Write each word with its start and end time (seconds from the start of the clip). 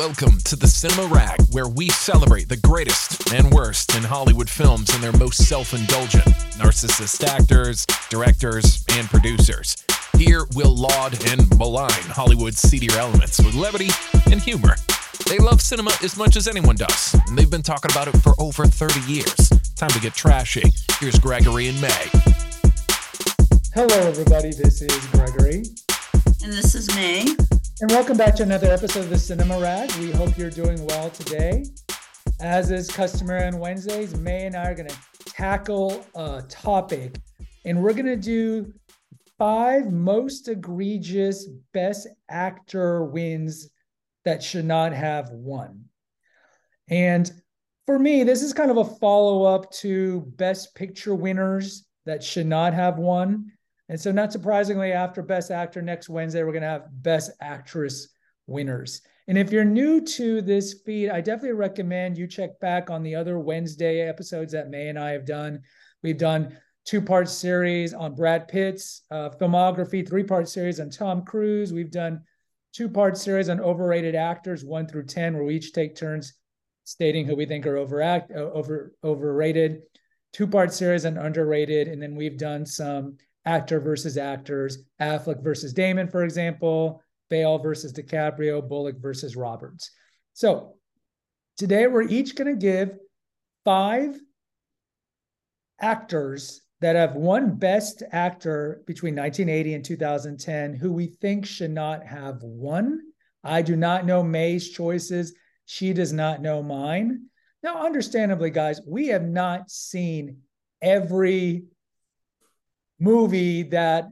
Welcome 0.00 0.38
to 0.44 0.56
the 0.56 0.66
Cinema 0.66 1.12
Rag, 1.14 1.38
where 1.50 1.68
we 1.68 1.90
celebrate 1.90 2.48
the 2.48 2.56
greatest 2.56 3.34
and 3.34 3.52
worst 3.52 3.94
in 3.94 4.02
Hollywood 4.02 4.48
films 4.48 4.88
and 4.94 5.02
their 5.02 5.12
most 5.12 5.46
self 5.46 5.74
indulgent, 5.74 6.24
narcissist 6.56 7.22
actors, 7.22 7.84
directors, 8.08 8.82
and 8.92 9.06
producers. 9.10 9.76
Here 10.16 10.46
we'll 10.54 10.74
laud 10.74 11.22
and 11.28 11.46
malign 11.58 11.90
Hollywood's 12.08 12.60
seedier 12.60 12.96
elements 12.96 13.40
with 13.40 13.54
levity 13.54 13.90
and 14.32 14.40
humor. 14.40 14.74
They 15.28 15.36
love 15.36 15.60
cinema 15.60 15.92
as 16.02 16.16
much 16.16 16.34
as 16.36 16.48
anyone 16.48 16.76
does, 16.76 17.14
and 17.28 17.36
they've 17.36 17.50
been 17.50 17.62
talking 17.62 17.90
about 17.90 18.08
it 18.08 18.16
for 18.22 18.32
over 18.38 18.64
30 18.64 19.00
years. 19.00 19.50
Time 19.76 19.90
to 19.90 20.00
get 20.00 20.14
trashy. 20.14 20.72
Here's 20.98 21.18
Gregory 21.18 21.68
and 21.68 21.78
May. 21.78 22.06
Hello, 23.74 24.08
everybody. 24.08 24.52
This 24.54 24.80
is 24.80 25.06
Gregory. 25.08 25.64
And 26.42 26.54
this 26.54 26.74
is 26.74 26.88
May. 26.94 27.26
And 27.82 27.90
welcome 27.92 28.18
back 28.18 28.36
to 28.36 28.42
another 28.42 28.70
episode 28.70 29.04
of 29.04 29.08
the 29.08 29.18
Cinema 29.18 29.58
Rag. 29.58 29.90
We 29.94 30.10
hope 30.10 30.36
you're 30.36 30.50
doing 30.50 30.84
well 30.84 31.08
today. 31.08 31.64
As 32.38 32.70
is 32.70 32.90
customary 32.90 33.44
on 33.44 33.58
Wednesdays, 33.58 34.14
May 34.16 34.44
and 34.44 34.54
I 34.54 34.66
are 34.66 34.74
going 34.74 34.90
to 34.90 34.96
tackle 35.24 36.04
a 36.14 36.42
topic, 36.46 37.16
and 37.64 37.82
we're 37.82 37.94
going 37.94 38.04
to 38.04 38.16
do 38.16 38.70
five 39.38 39.90
most 39.90 40.48
egregious 40.48 41.46
Best 41.72 42.06
Actor 42.28 43.04
wins 43.04 43.70
that 44.26 44.42
should 44.42 44.66
not 44.66 44.92
have 44.92 45.30
won. 45.30 45.86
And 46.88 47.32
for 47.86 47.98
me, 47.98 48.24
this 48.24 48.42
is 48.42 48.52
kind 48.52 48.70
of 48.70 48.76
a 48.76 48.84
follow 48.84 49.44
up 49.44 49.70
to 49.76 50.20
Best 50.36 50.74
Picture 50.74 51.14
winners 51.14 51.86
that 52.04 52.22
should 52.22 52.46
not 52.46 52.74
have 52.74 52.98
won. 52.98 53.52
And 53.90 54.00
so, 54.00 54.12
not 54.12 54.30
surprisingly, 54.30 54.92
after 54.92 55.20
Best 55.20 55.50
Actor 55.50 55.82
next 55.82 56.08
Wednesday, 56.08 56.44
we're 56.44 56.52
going 56.52 56.62
to 56.62 56.68
have 56.68 57.02
Best 57.02 57.32
Actress 57.40 58.06
winners. 58.46 59.02
And 59.26 59.36
if 59.36 59.50
you're 59.50 59.64
new 59.64 60.00
to 60.00 60.40
this 60.40 60.80
feed, 60.86 61.10
I 61.10 61.20
definitely 61.20 61.56
recommend 61.56 62.16
you 62.16 62.28
check 62.28 62.60
back 62.60 62.88
on 62.88 63.02
the 63.02 63.16
other 63.16 63.40
Wednesday 63.40 64.08
episodes 64.08 64.52
that 64.52 64.70
May 64.70 64.90
and 64.90 64.98
I 64.98 65.10
have 65.10 65.26
done. 65.26 65.62
We've 66.04 66.16
done 66.16 66.56
two 66.84 67.02
part 67.02 67.28
series 67.28 67.92
on 67.92 68.14
Brad 68.14 68.46
Pitt's 68.46 69.02
uh, 69.10 69.30
filmography, 69.30 70.08
three 70.08 70.24
part 70.24 70.48
series 70.48 70.78
on 70.78 70.90
Tom 70.90 71.24
Cruise. 71.24 71.72
We've 71.72 71.90
done 71.90 72.22
two 72.72 72.88
part 72.88 73.18
series 73.18 73.48
on 73.48 73.58
overrated 73.58 74.14
actors, 74.14 74.64
one 74.64 74.86
through 74.86 75.06
10, 75.06 75.34
where 75.34 75.42
we 75.42 75.56
each 75.56 75.72
take 75.72 75.96
turns 75.96 76.34
stating 76.84 77.26
who 77.26 77.34
we 77.34 77.44
think 77.44 77.66
are 77.66 77.76
overact, 77.76 78.30
over, 78.30 78.94
overrated, 79.02 79.82
two 80.32 80.46
part 80.46 80.72
series 80.72 81.04
on 81.04 81.18
underrated. 81.18 81.88
And 81.88 82.00
then 82.00 82.14
we've 82.14 82.38
done 82.38 82.64
some 82.64 83.16
actor 83.44 83.80
versus 83.80 84.16
actors, 84.16 84.78
Affleck 85.00 85.42
versus 85.42 85.72
Damon, 85.72 86.08
for 86.08 86.24
example, 86.24 87.02
Bale 87.28 87.58
versus 87.58 87.92
DiCaprio, 87.92 88.66
Bullock 88.66 89.00
versus 89.00 89.36
Roberts. 89.36 89.90
So 90.32 90.76
today 91.56 91.86
we're 91.86 92.02
each 92.02 92.34
going 92.34 92.52
to 92.52 92.60
give 92.60 92.98
five 93.64 94.18
actors 95.80 96.62
that 96.80 96.96
have 96.96 97.14
won 97.14 97.56
Best 97.56 98.02
Actor 98.10 98.82
between 98.86 99.14
1980 99.14 99.74
and 99.74 99.84
2010 99.84 100.74
who 100.74 100.92
we 100.92 101.06
think 101.06 101.46
should 101.46 101.70
not 101.70 102.04
have 102.06 102.42
won. 102.42 103.00
I 103.44 103.62
do 103.62 103.76
not 103.76 104.06
know 104.06 104.22
May's 104.22 104.70
choices. 104.70 105.34
She 105.66 105.92
does 105.92 106.12
not 106.12 106.42
know 106.42 106.62
mine. 106.62 107.26
Now, 107.62 107.84
understandably, 107.84 108.50
guys, 108.50 108.80
we 108.86 109.08
have 109.08 109.24
not 109.24 109.70
seen 109.70 110.38
every 110.80 111.64
movie 113.00 113.64
that 113.64 114.08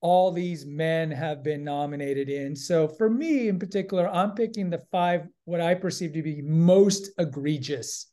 all 0.00 0.30
these 0.30 0.66
men 0.66 1.10
have 1.10 1.42
been 1.42 1.64
nominated 1.64 2.28
in. 2.28 2.54
So 2.54 2.86
for 2.86 3.08
me 3.08 3.48
in 3.48 3.58
particular, 3.58 4.06
I'm 4.08 4.32
picking 4.32 4.68
the 4.68 4.82
five 4.92 5.26
what 5.46 5.62
I 5.62 5.74
perceive 5.74 6.12
to 6.12 6.22
be 6.22 6.42
most 6.42 7.10
egregious 7.18 8.10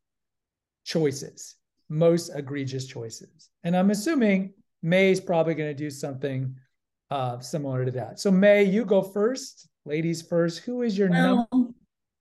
choices, 0.85 1.57
most 1.89 2.31
egregious 2.33 2.87
choices. 2.87 3.49
And 3.65 3.75
I'm 3.75 3.91
assuming 3.91 4.53
May's 4.81 5.19
probably 5.19 5.53
going 5.53 5.69
to 5.69 5.75
do 5.75 5.89
something 5.89 6.55
uh, 7.09 7.39
similar 7.39 7.83
to 7.83 7.91
that. 7.91 8.19
So 8.21 8.31
May, 8.31 8.63
you 8.63 8.85
go 8.85 9.01
first. 9.01 9.67
Ladies 9.83 10.21
first. 10.21 10.59
Who 10.59 10.83
is 10.83 10.97
your 10.97 11.09
well, 11.09 11.49
number? 11.51 11.73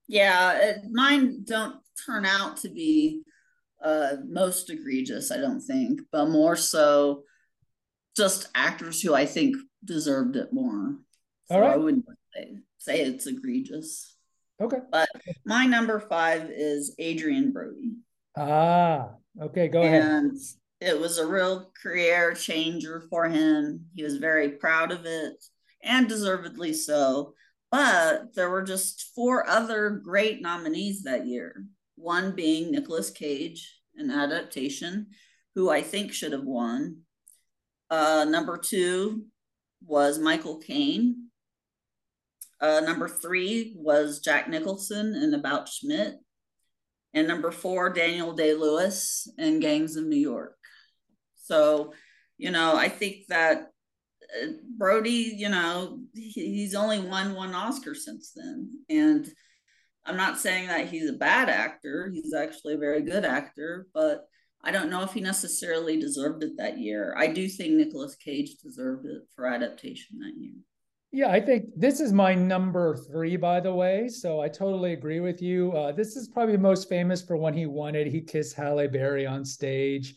Yeah, 0.08 0.58
it, 0.58 0.78
mine 0.90 1.44
don't 1.44 1.76
turn 2.04 2.24
out 2.24 2.56
to 2.58 2.68
be 2.68 3.22
uh, 3.84 4.16
most 4.26 4.68
egregious, 4.70 5.30
I 5.30 5.36
don't 5.36 5.60
think, 5.60 6.00
but 6.10 6.26
more 6.30 6.56
so 6.56 7.22
just 8.20 8.48
actors 8.54 9.00
who 9.00 9.14
I 9.14 9.24
think 9.24 9.56
deserved 9.82 10.36
it 10.36 10.52
more. 10.52 10.96
So 11.46 11.54
All 11.54 11.62
right. 11.62 11.72
I 11.72 11.76
wouldn't 11.76 12.04
say, 12.34 12.56
say 12.76 13.00
it's 13.00 13.26
egregious. 13.26 14.14
Okay. 14.60 14.76
But 14.92 15.08
my 15.46 15.64
number 15.64 15.98
five 15.98 16.50
is 16.54 16.94
Adrien 17.00 17.50
Brody. 17.50 17.94
Ah, 18.36 19.12
okay, 19.40 19.68
go 19.68 19.80
ahead. 19.80 20.02
And 20.02 20.38
it 20.82 21.00
was 21.00 21.16
a 21.16 21.26
real 21.26 21.72
career 21.82 22.34
changer 22.34 23.04
for 23.08 23.26
him. 23.26 23.86
He 23.94 24.02
was 24.02 24.18
very 24.18 24.50
proud 24.50 24.92
of 24.92 25.06
it 25.06 25.42
and 25.82 26.06
deservedly 26.06 26.74
so. 26.74 27.32
But 27.70 28.34
there 28.34 28.50
were 28.50 28.62
just 28.62 29.12
four 29.14 29.48
other 29.48 30.02
great 30.04 30.42
nominees 30.42 31.04
that 31.04 31.26
year. 31.26 31.64
One 31.96 32.34
being 32.34 32.70
Nicolas 32.70 33.10
Cage, 33.10 33.80
an 33.96 34.10
adaptation, 34.10 35.06
who 35.54 35.70
I 35.70 35.80
think 35.80 36.12
should 36.12 36.32
have 36.32 36.44
won. 36.44 36.98
Uh, 37.90 38.24
number 38.28 38.56
two 38.56 39.24
was 39.84 40.18
Michael 40.18 40.58
Caine. 40.58 41.28
Uh, 42.60 42.80
number 42.80 43.08
three 43.08 43.74
was 43.76 44.20
Jack 44.20 44.48
Nicholson 44.48 45.14
in 45.14 45.34
About 45.34 45.68
Schmidt. 45.68 46.16
And 47.14 47.26
number 47.26 47.50
four, 47.50 47.90
Daniel 47.90 48.32
Day 48.32 48.54
Lewis 48.54 49.28
in 49.38 49.58
Gangs 49.58 49.96
of 49.96 50.04
New 50.04 50.16
York. 50.16 50.56
So, 51.36 51.92
you 52.38 52.50
know, 52.50 52.76
I 52.76 52.88
think 52.88 53.26
that 53.28 53.70
uh, 54.42 54.46
Brody, 54.78 55.34
you 55.36 55.48
know, 55.48 56.00
he's 56.14 56.74
only 56.74 57.00
won 57.00 57.34
one 57.34 57.54
Oscar 57.54 57.94
since 57.94 58.32
then. 58.36 58.70
And 58.88 59.26
I'm 60.04 60.16
not 60.16 60.38
saying 60.38 60.68
that 60.68 60.88
he's 60.88 61.10
a 61.10 61.14
bad 61.14 61.48
actor, 61.48 62.10
he's 62.12 62.34
actually 62.34 62.74
a 62.74 62.78
very 62.78 63.02
good 63.02 63.24
actor, 63.24 63.86
but 63.92 64.26
I 64.62 64.70
don't 64.70 64.90
know 64.90 65.02
if 65.02 65.12
he 65.12 65.20
necessarily 65.20 65.98
deserved 65.98 66.42
it 66.42 66.56
that 66.58 66.78
year. 66.78 67.14
I 67.16 67.28
do 67.28 67.48
think 67.48 67.72
Nicolas 67.74 68.14
Cage 68.16 68.56
deserved 68.62 69.06
it 69.06 69.22
for 69.34 69.46
adaptation 69.46 70.18
that 70.18 70.34
year. 70.36 70.52
Yeah, 71.12 71.30
I 71.30 71.40
think 71.40 71.70
this 71.76 71.98
is 71.98 72.12
my 72.12 72.34
number 72.34 72.96
three, 72.96 73.36
by 73.36 73.58
the 73.58 73.74
way. 73.74 74.08
So 74.08 74.40
I 74.40 74.48
totally 74.48 74.92
agree 74.92 75.18
with 75.18 75.42
you. 75.42 75.72
Uh, 75.72 75.92
this 75.92 76.14
is 76.14 76.28
probably 76.28 76.56
most 76.56 76.88
famous 76.88 77.20
for 77.20 77.36
when 77.36 77.54
he 77.54 77.66
won 77.66 77.96
it. 77.96 78.06
He 78.06 78.20
kissed 78.20 78.54
Halle 78.54 78.86
Berry 78.86 79.26
on 79.26 79.44
stage. 79.44 80.14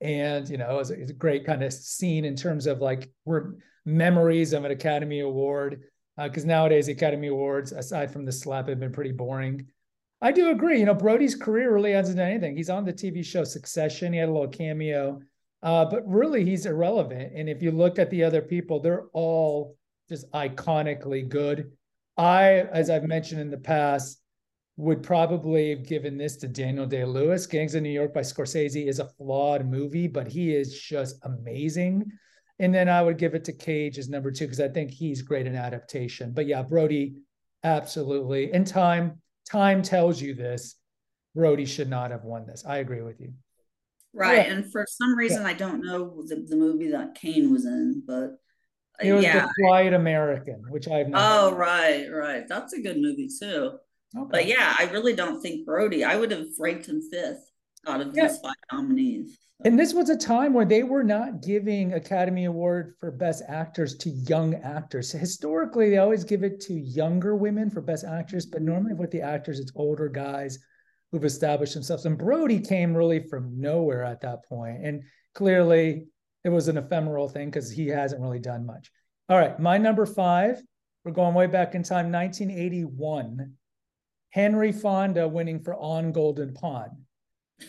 And, 0.00 0.46
you 0.48 0.58
know, 0.58 0.70
it 0.70 0.76
was, 0.76 0.90
a, 0.90 1.00
it 1.00 1.10
a 1.10 1.14
great 1.14 1.46
kind 1.46 1.62
of 1.62 1.72
scene 1.72 2.24
in 2.24 2.36
terms 2.36 2.66
of 2.66 2.80
like 2.80 3.10
we're 3.24 3.54
memories 3.86 4.52
of 4.52 4.64
an 4.64 4.70
Academy 4.70 5.20
Award. 5.20 5.84
Because 6.22 6.44
uh, 6.44 6.48
nowadays, 6.48 6.88
Academy 6.88 7.28
Awards, 7.28 7.72
aside 7.72 8.10
from 8.10 8.24
the 8.24 8.32
slap, 8.32 8.68
have 8.68 8.80
been 8.80 8.92
pretty 8.92 9.12
boring. 9.12 9.66
I 10.20 10.32
do 10.32 10.50
agree. 10.50 10.80
You 10.80 10.86
know, 10.86 10.94
Brody's 10.94 11.36
career 11.36 11.72
really 11.72 11.92
hasn't 11.92 12.18
done 12.18 12.30
anything. 12.30 12.56
He's 12.56 12.70
on 12.70 12.84
the 12.84 12.92
TV 12.92 13.24
show 13.24 13.44
Succession. 13.44 14.12
He 14.12 14.18
had 14.18 14.28
a 14.28 14.32
little 14.32 14.48
cameo, 14.48 15.20
uh, 15.62 15.84
but 15.84 16.06
really 16.06 16.44
he's 16.44 16.66
irrelevant. 16.66 17.32
And 17.34 17.48
if 17.48 17.62
you 17.62 17.70
look 17.70 17.98
at 17.98 18.10
the 18.10 18.24
other 18.24 18.42
people, 18.42 18.80
they're 18.80 19.06
all 19.12 19.76
just 20.08 20.30
iconically 20.32 21.28
good. 21.28 21.70
I, 22.16 22.62
as 22.72 22.90
I've 22.90 23.04
mentioned 23.04 23.40
in 23.40 23.50
the 23.50 23.58
past, 23.58 24.20
would 24.76 25.02
probably 25.02 25.70
have 25.70 25.86
given 25.86 26.16
this 26.16 26.36
to 26.36 26.48
Daniel 26.48 26.86
Day 26.86 27.04
Lewis. 27.04 27.46
Gangs 27.46 27.74
of 27.74 27.82
New 27.82 27.90
York 27.90 28.14
by 28.14 28.20
Scorsese 28.20 28.86
is 28.86 29.00
a 29.00 29.08
flawed 29.18 29.66
movie, 29.66 30.06
but 30.06 30.28
he 30.28 30.54
is 30.54 30.80
just 30.80 31.18
amazing. 31.22 32.10
And 32.60 32.74
then 32.74 32.88
I 32.88 33.02
would 33.02 33.18
give 33.18 33.34
it 33.34 33.44
to 33.44 33.52
Cage 33.52 33.98
as 33.98 34.08
number 34.08 34.32
two 34.32 34.46
because 34.46 34.60
I 34.60 34.68
think 34.68 34.90
he's 34.90 35.22
great 35.22 35.46
in 35.46 35.54
adaptation. 35.54 36.32
But 36.32 36.46
yeah, 36.46 36.62
Brody, 36.62 37.14
absolutely. 37.62 38.52
In 38.52 38.64
time, 38.64 39.20
time 39.48 39.82
tells 39.82 40.20
you 40.20 40.34
this. 40.34 40.76
Brody 41.34 41.64
should 41.64 41.90
not 41.90 42.10
have 42.10 42.24
won 42.24 42.46
this. 42.46 42.64
I 42.66 42.78
agree 42.78 43.02
with 43.02 43.20
you. 43.20 43.32
Right. 44.14 44.46
Yeah. 44.46 44.52
And 44.54 44.72
for 44.72 44.86
some 44.88 45.16
reason, 45.16 45.42
yeah. 45.42 45.48
I 45.48 45.52
don't 45.52 45.84
know 45.84 46.22
the, 46.26 46.44
the 46.48 46.56
movie 46.56 46.90
that 46.90 47.14
Caine 47.14 47.52
was 47.52 47.66
in, 47.66 48.02
but 48.06 48.38
uh, 49.00 49.02
it 49.02 49.12
was 49.12 49.22
yeah. 49.22 49.46
The 49.46 49.54
Quiet 49.64 49.94
American, 49.94 50.62
which 50.70 50.88
I've 50.88 51.08
not. 51.08 51.20
Oh, 51.22 51.54
right, 51.54 52.06
right. 52.10 52.48
That's 52.48 52.72
a 52.72 52.80
good 52.80 52.96
movie 52.96 53.28
too. 53.28 53.78
Okay. 54.16 54.28
But 54.30 54.46
yeah, 54.46 54.74
I 54.78 54.84
really 54.84 55.14
don't 55.14 55.40
think 55.40 55.66
Brody, 55.66 56.02
I 56.02 56.16
would 56.16 56.30
have 56.30 56.46
ranked 56.58 56.86
him 56.86 57.02
fifth 57.12 57.47
out 57.88 58.00
of 58.00 58.14
yeah. 58.14 58.28
these 58.28 58.38
five 58.38 58.54
nominees. 58.72 59.38
And 59.64 59.76
this 59.76 59.92
was 59.92 60.08
a 60.08 60.16
time 60.16 60.54
where 60.54 60.64
they 60.64 60.84
were 60.84 61.02
not 61.02 61.42
giving 61.42 61.94
Academy 61.94 62.44
Award 62.44 62.94
for 63.00 63.10
Best 63.10 63.42
Actors 63.48 63.96
to 63.98 64.10
young 64.10 64.54
actors. 64.54 65.10
Historically, 65.10 65.90
they 65.90 65.98
always 65.98 66.22
give 66.22 66.44
it 66.44 66.60
to 66.60 66.74
younger 66.74 67.34
women 67.34 67.68
for 67.68 67.80
Best 67.80 68.04
Actress, 68.04 68.46
but 68.46 68.58
mm-hmm. 68.58 68.70
normally 68.70 68.94
with 68.94 69.10
the 69.10 69.20
actors, 69.20 69.58
it's 69.58 69.72
older 69.74 70.08
guys 70.08 70.60
who've 71.10 71.24
established 71.24 71.74
themselves. 71.74 72.06
And 72.06 72.16
Brody 72.16 72.60
came 72.60 72.96
really 72.96 73.18
from 73.18 73.60
nowhere 73.60 74.04
at 74.04 74.20
that 74.20 74.44
point. 74.44 74.84
And 74.84 75.02
clearly, 75.34 76.06
it 76.44 76.50
was 76.50 76.68
an 76.68 76.78
ephemeral 76.78 77.28
thing 77.28 77.50
because 77.50 77.70
he 77.70 77.88
hasn't 77.88 78.22
really 78.22 78.38
done 78.38 78.64
much. 78.64 78.92
All 79.28 79.38
right, 79.38 79.58
my 79.58 79.76
number 79.76 80.06
five, 80.06 80.62
we're 81.04 81.12
going 81.12 81.34
way 81.34 81.48
back 81.48 81.74
in 81.74 81.82
time, 81.82 82.12
1981. 82.12 83.54
Henry 84.30 84.70
Fonda 84.72 85.26
winning 85.26 85.60
for 85.60 85.74
On 85.74 86.12
Golden 86.12 86.54
Pond. 86.54 86.92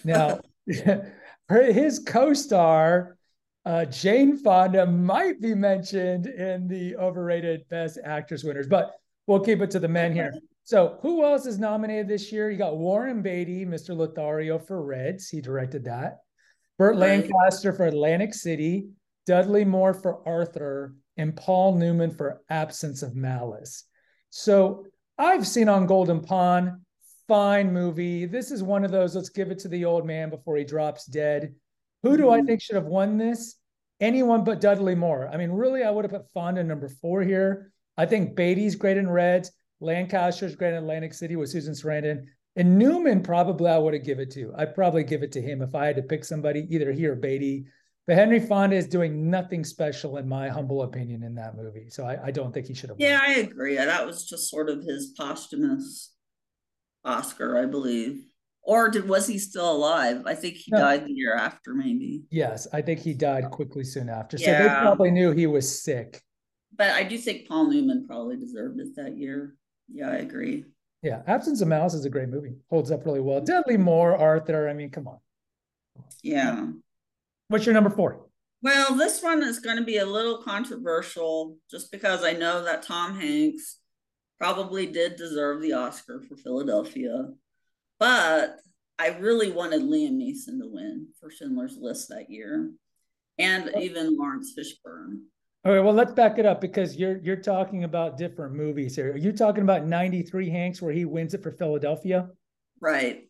Now, 0.04 0.40
his 1.50 2.00
co-star 2.00 3.18
uh, 3.66 3.86
Jane 3.86 4.38
Fonda 4.38 4.86
might 4.86 5.42
be 5.42 5.54
mentioned 5.54 6.28
in 6.28 6.68
the 6.68 6.96
overrated 6.96 7.68
Best 7.70 8.00
Actress 8.04 8.44
winners, 8.44 8.68
but 8.68 8.92
we'll 9.28 9.42
keep 9.42 9.62
it 9.62 9.70
to 9.72 9.80
the 9.80 9.88
men 9.88 10.14
here. 10.14 10.34
So, 10.64 10.98
who 11.02 11.24
else 11.24 11.46
is 11.46 11.60
nominated 11.60 12.08
this 12.08 12.32
year? 12.32 12.50
You 12.50 12.58
got 12.58 12.78
Warren 12.78 13.22
Beatty, 13.22 13.66
Mr. 13.66 13.96
Lothario 13.96 14.60
for 14.60 14.84
Reds. 14.84 15.30
He 15.30 15.42
directed 15.42 15.86
that. 15.86 16.20
Burt 16.78 16.96
Lancaster 16.96 17.74
for 17.74 17.86
Atlantic 17.86 18.34
City, 18.34 18.88
Dudley 19.26 19.66
Moore 19.66 19.94
for 19.94 20.28
Arthur, 20.28 20.96
and 21.18 21.36
Paul 21.36 21.76
Newman 21.76 22.12
for 22.12 22.42
Absence 22.50 23.04
of 23.04 23.16
Malice. 23.16 23.84
So, 24.30 24.86
I've 25.18 25.46
seen 25.46 25.68
on 25.68 25.86
Golden 25.86 26.22
Pond, 26.22 26.72
fine 27.30 27.72
movie. 27.72 28.26
This 28.26 28.52
is 28.52 28.62
one 28.62 28.84
of 28.84 28.92
those, 28.92 29.16
let's 29.16 29.30
give 29.30 29.52
it 29.52 29.60
to 29.60 29.70
the 29.70 29.86
old 29.86 30.06
man 30.06 30.30
before 30.30 30.58
he 30.58 30.66
drops 30.66 31.06
dead. 31.06 31.54
Who 32.04 32.18
do 32.18 32.30
I 32.30 32.40
mm-hmm. 32.40 32.48
think 32.48 32.62
should 32.62 32.76
have 32.76 32.86
won 32.86 33.18
this? 33.18 33.56
Anyone 34.02 34.44
but 34.44 34.60
Dudley 34.60 34.96
Moore. 34.96 35.30
I 35.32 35.38
mean, 35.38 35.52
really, 35.52 35.84
I 35.84 35.92
would 35.92 36.06
have 36.06 36.12
put 36.12 36.32
Fonda 36.32 36.64
number 36.64 36.90
four 36.90 37.22
here. 37.22 37.72
I 37.98 38.06
think 38.06 38.36
Beatty's 38.36 38.76
great 38.76 38.98
in 38.98 39.10
Reds. 39.10 39.52
Lancaster's 39.80 40.56
great 40.56 40.74
in 40.74 40.80
Atlantic 40.80 41.14
City 41.14 41.36
with 41.36 41.50
Susan 41.50 41.74
Sarandon. 41.74 42.26
And 42.56 42.78
Newman, 42.78 43.22
probably 43.22 43.70
I 43.70 43.78
would 43.78 43.94
have 43.94 44.04
give 44.04 44.20
it 44.20 44.32
to. 44.32 44.52
I'd 44.58 44.76
probably 44.76 45.04
give 45.04 45.22
it 45.22 45.32
to 45.34 45.42
him 45.42 45.62
if 45.62 45.76
I 45.76 45.86
had 45.86 45.96
to 45.98 46.02
pick 46.02 46.26
somebody, 46.26 46.68
either 46.70 46.92
he 46.92 47.06
or 47.06 47.16
Beatty. 47.16 47.66
But 48.08 48.16
Henry 48.16 48.40
Fonda 48.40 48.76
is 48.76 48.88
doing 48.88 49.30
nothing 49.30 49.64
special, 49.64 50.18
in 50.18 50.28
my 50.28 50.50
humble 50.50 50.82
opinion, 50.82 51.22
in 51.24 51.36
that 51.36 51.56
movie. 51.56 51.90
So 51.90 52.06
I, 52.06 52.26
I 52.26 52.32
don't 52.32 52.52
think 52.52 52.66
he 52.66 52.74
should 52.74 52.90
have. 52.90 53.00
Yeah, 53.00 53.20
I 53.22 53.34
agree. 53.34 53.76
That 53.76 54.06
was 54.06 54.28
just 54.28 54.50
sort 54.50 54.70
of 54.70 54.82
his 54.82 55.14
posthumous 55.16 56.16
Oscar, 57.04 57.58
I 57.58 57.66
believe. 57.66 58.26
Or 58.62 58.90
did 58.90 59.08
was 59.08 59.26
he 59.26 59.40
still 59.40 59.72
alive? 59.72 60.24
I 60.26 60.36
think 60.36 60.56
he 60.56 60.72
no. 60.72 60.80
died 60.80 61.06
the 61.06 61.14
year 61.14 61.34
after, 61.34 61.74
maybe. 61.74 62.24
Yes, 62.30 62.68
I 62.72 62.82
think 62.82 63.00
he 63.00 63.14
died 63.14 63.50
quickly 63.52 63.84
soon 63.84 64.10
after. 64.10 64.38
So 64.38 64.46
yeah. 64.46 64.62
they 64.62 64.68
probably 64.68 65.12
knew 65.12 65.32
he 65.32 65.48
was 65.48 65.82
sick. 65.82 66.22
But 66.76 66.92
I 66.92 67.04
do 67.04 67.18
think 67.18 67.48
Paul 67.48 67.72
Newman 67.72 68.06
probably 68.06 68.38
deserved 68.38 68.80
it 68.80 68.96
that 68.96 69.18
year. 69.18 69.56
Yeah, 69.92 70.10
I 70.10 70.18
agree. 70.18 70.66
Yeah, 71.02 71.22
Absence 71.28 71.62
of 71.62 71.68
Malice 71.68 71.94
is 71.94 72.06
a 72.06 72.10
great 72.10 72.30
movie. 72.30 72.56
Holds 72.70 72.92
up 72.92 73.06
really 73.06 73.22
well. 73.22 73.42
Dudley 73.42 73.78
Moore, 73.78 74.16
Arthur. 74.16 74.70
I 74.70 74.74
mean, 74.74 74.90
come 74.90 75.08
on. 75.08 75.18
Yeah. 76.22 76.68
What's 77.48 77.66
your 77.66 77.74
number 77.74 77.90
four? 77.90 78.28
Well, 78.62 78.96
this 78.96 79.24
one 79.24 79.42
is 79.42 79.60
going 79.60 79.78
to 79.78 79.84
be 79.84 79.98
a 79.98 80.06
little 80.06 80.44
controversial 80.44 81.58
just 81.72 81.92
because 81.92 82.24
I 82.24 82.34
know 82.34 82.64
that 82.66 82.84
Tom 82.84 83.18
Hanks 83.18 83.79
probably 84.40 84.88
did 84.88 85.16
deserve 85.16 85.62
the 85.62 85.74
Oscar 85.74 86.22
for 86.22 86.36
Philadelphia. 86.36 87.28
But 88.00 88.58
I 88.98 89.10
really 89.20 89.52
wanted 89.52 89.82
Liam 89.82 90.14
Neeson 90.14 90.60
to 90.60 90.68
win 90.68 91.08
for 91.20 91.30
Schindler's 91.30 91.78
List 91.78 92.10
that 92.10 92.30
year, 92.30 92.72
and 93.38 93.72
even 93.80 94.18
Laurence 94.18 94.54
Fishburne. 94.58 95.20
All 95.66 95.74
right, 95.74 95.82
well, 95.82 95.94
let's 95.94 96.14
back 96.14 96.40
it 96.40 96.46
up 96.46 96.62
because 96.62 96.96
you're 96.96 97.18
you're 97.18 97.36
talking 97.36 97.84
about 97.84 98.18
different 98.18 98.56
movies 98.56 98.96
here. 98.96 99.12
Are 99.12 99.18
you 99.18 99.34
talking 99.34 99.64
about 99.64 99.86
93 99.86 100.50
Hanks 100.50 100.82
where 100.82 100.94
he 100.94 101.04
wins 101.04 101.34
it 101.34 101.44
for 101.44 101.52
Philadelphia? 101.52 102.30
Right. 102.80 103.26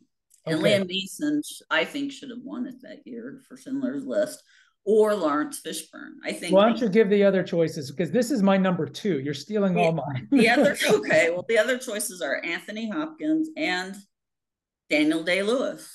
And 0.46 0.60
okay. 0.60 0.80
Liam 0.80 0.90
Neeson, 0.90 1.42
I 1.70 1.86
think, 1.86 2.12
should 2.12 2.30
have 2.30 2.44
won 2.44 2.68
it 2.68 2.82
that 2.84 3.06
year 3.06 3.42
for 3.48 3.58
Schindler's 3.58 4.06
List 4.06 4.44
or 4.86 5.14
Laurence 5.16 5.62
Fishburne. 5.62 6.16
I 6.24 6.32
think. 6.32 6.54
Why 6.54 6.66
don't 6.66 6.80
you 6.80 6.90
give 6.90 7.10
the 7.10 7.24
other 7.24 7.44
choices? 7.44 7.92
Because 7.92 8.12
this 8.12 8.32
is 8.32 8.42
my 8.42 8.58
number 8.58 8.88
two. 8.88 9.20
You're 9.20 9.34
stealing 9.34 9.78
all 9.78 9.92
mine. 9.92 10.28
the 10.32 10.50
other, 10.50 10.78
okay. 10.90 11.30
Well, 11.30 11.46
the 11.48 11.58
other 11.58 11.78
choices 11.78 12.22
are 12.22 12.44
Anthony 12.44 12.90
Hopkins 12.90 13.50
and 13.58 13.96
Daniel 14.90 15.24
Day 15.24 15.44
Lewis. 15.44 15.90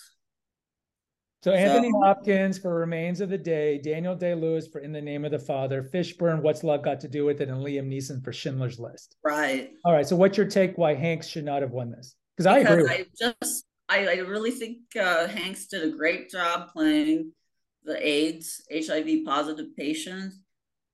So 1.42 1.52
Anthony 1.52 1.90
so, 1.90 2.00
Hopkins 2.00 2.56
for 2.56 2.75
Remains 2.75 3.20
of 3.20 3.28
the 3.28 3.36
Day, 3.36 3.76
Daniel 3.76 4.16
Day 4.16 4.34
Lewis 4.34 4.66
for 4.66 4.78
In 4.78 4.92
the 4.92 5.02
Name 5.02 5.26
of 5.26 5.30
the 5.30 5.38
Father, 5.38 5.82
Fishburne, 5.82 6.40
What's 6.40 6.64
Love 6.64 6.82
Got 6.82 7.00
to 7.00 7.08
Do 7.08 7.26
with 7.26 7.42
It, 7.42 7.50
and 7.50 7.62
Liam 7.62 7.87
Neeson 7.87 8.25
for 8.25 8.32
Schindler's 8.32 8.78
List. 8.78 9.16
Right. 9.22 9.70
All 9.84 9.92
right. 9.92 10.06
So 10.06 10.16
what's 10.16 10.38
your 10.38 10.46
take 10.46 10.78
why 10.78 10.94
Hanks 10.94 11.26
should 11.26 11.44
not 11.44 11.60
have 11.60 11.72
won 11.72 11.90
this? 11.90 12.14
Because 12.34 12.46
I 12.46 12.60
agree. 12.60 12.88
I 12.88 13.04
just 13.19 13.66
I, 13.90 14.06
I 14.06 14.14
really 14.20 14.52
think 14.52 14.78
uh, 14.98 15.26
Hanks 15.26 15.66
did 15.66 15.82
a 15.82 15.94
great 15.94 16.30
job 16.30 16.70
playing 16.72 17.32
the 17.84 18.06
AIDS 18.06 18.62
HIV 18.72 19.25
positive 19.25 19.76
patient, 19.76 20.32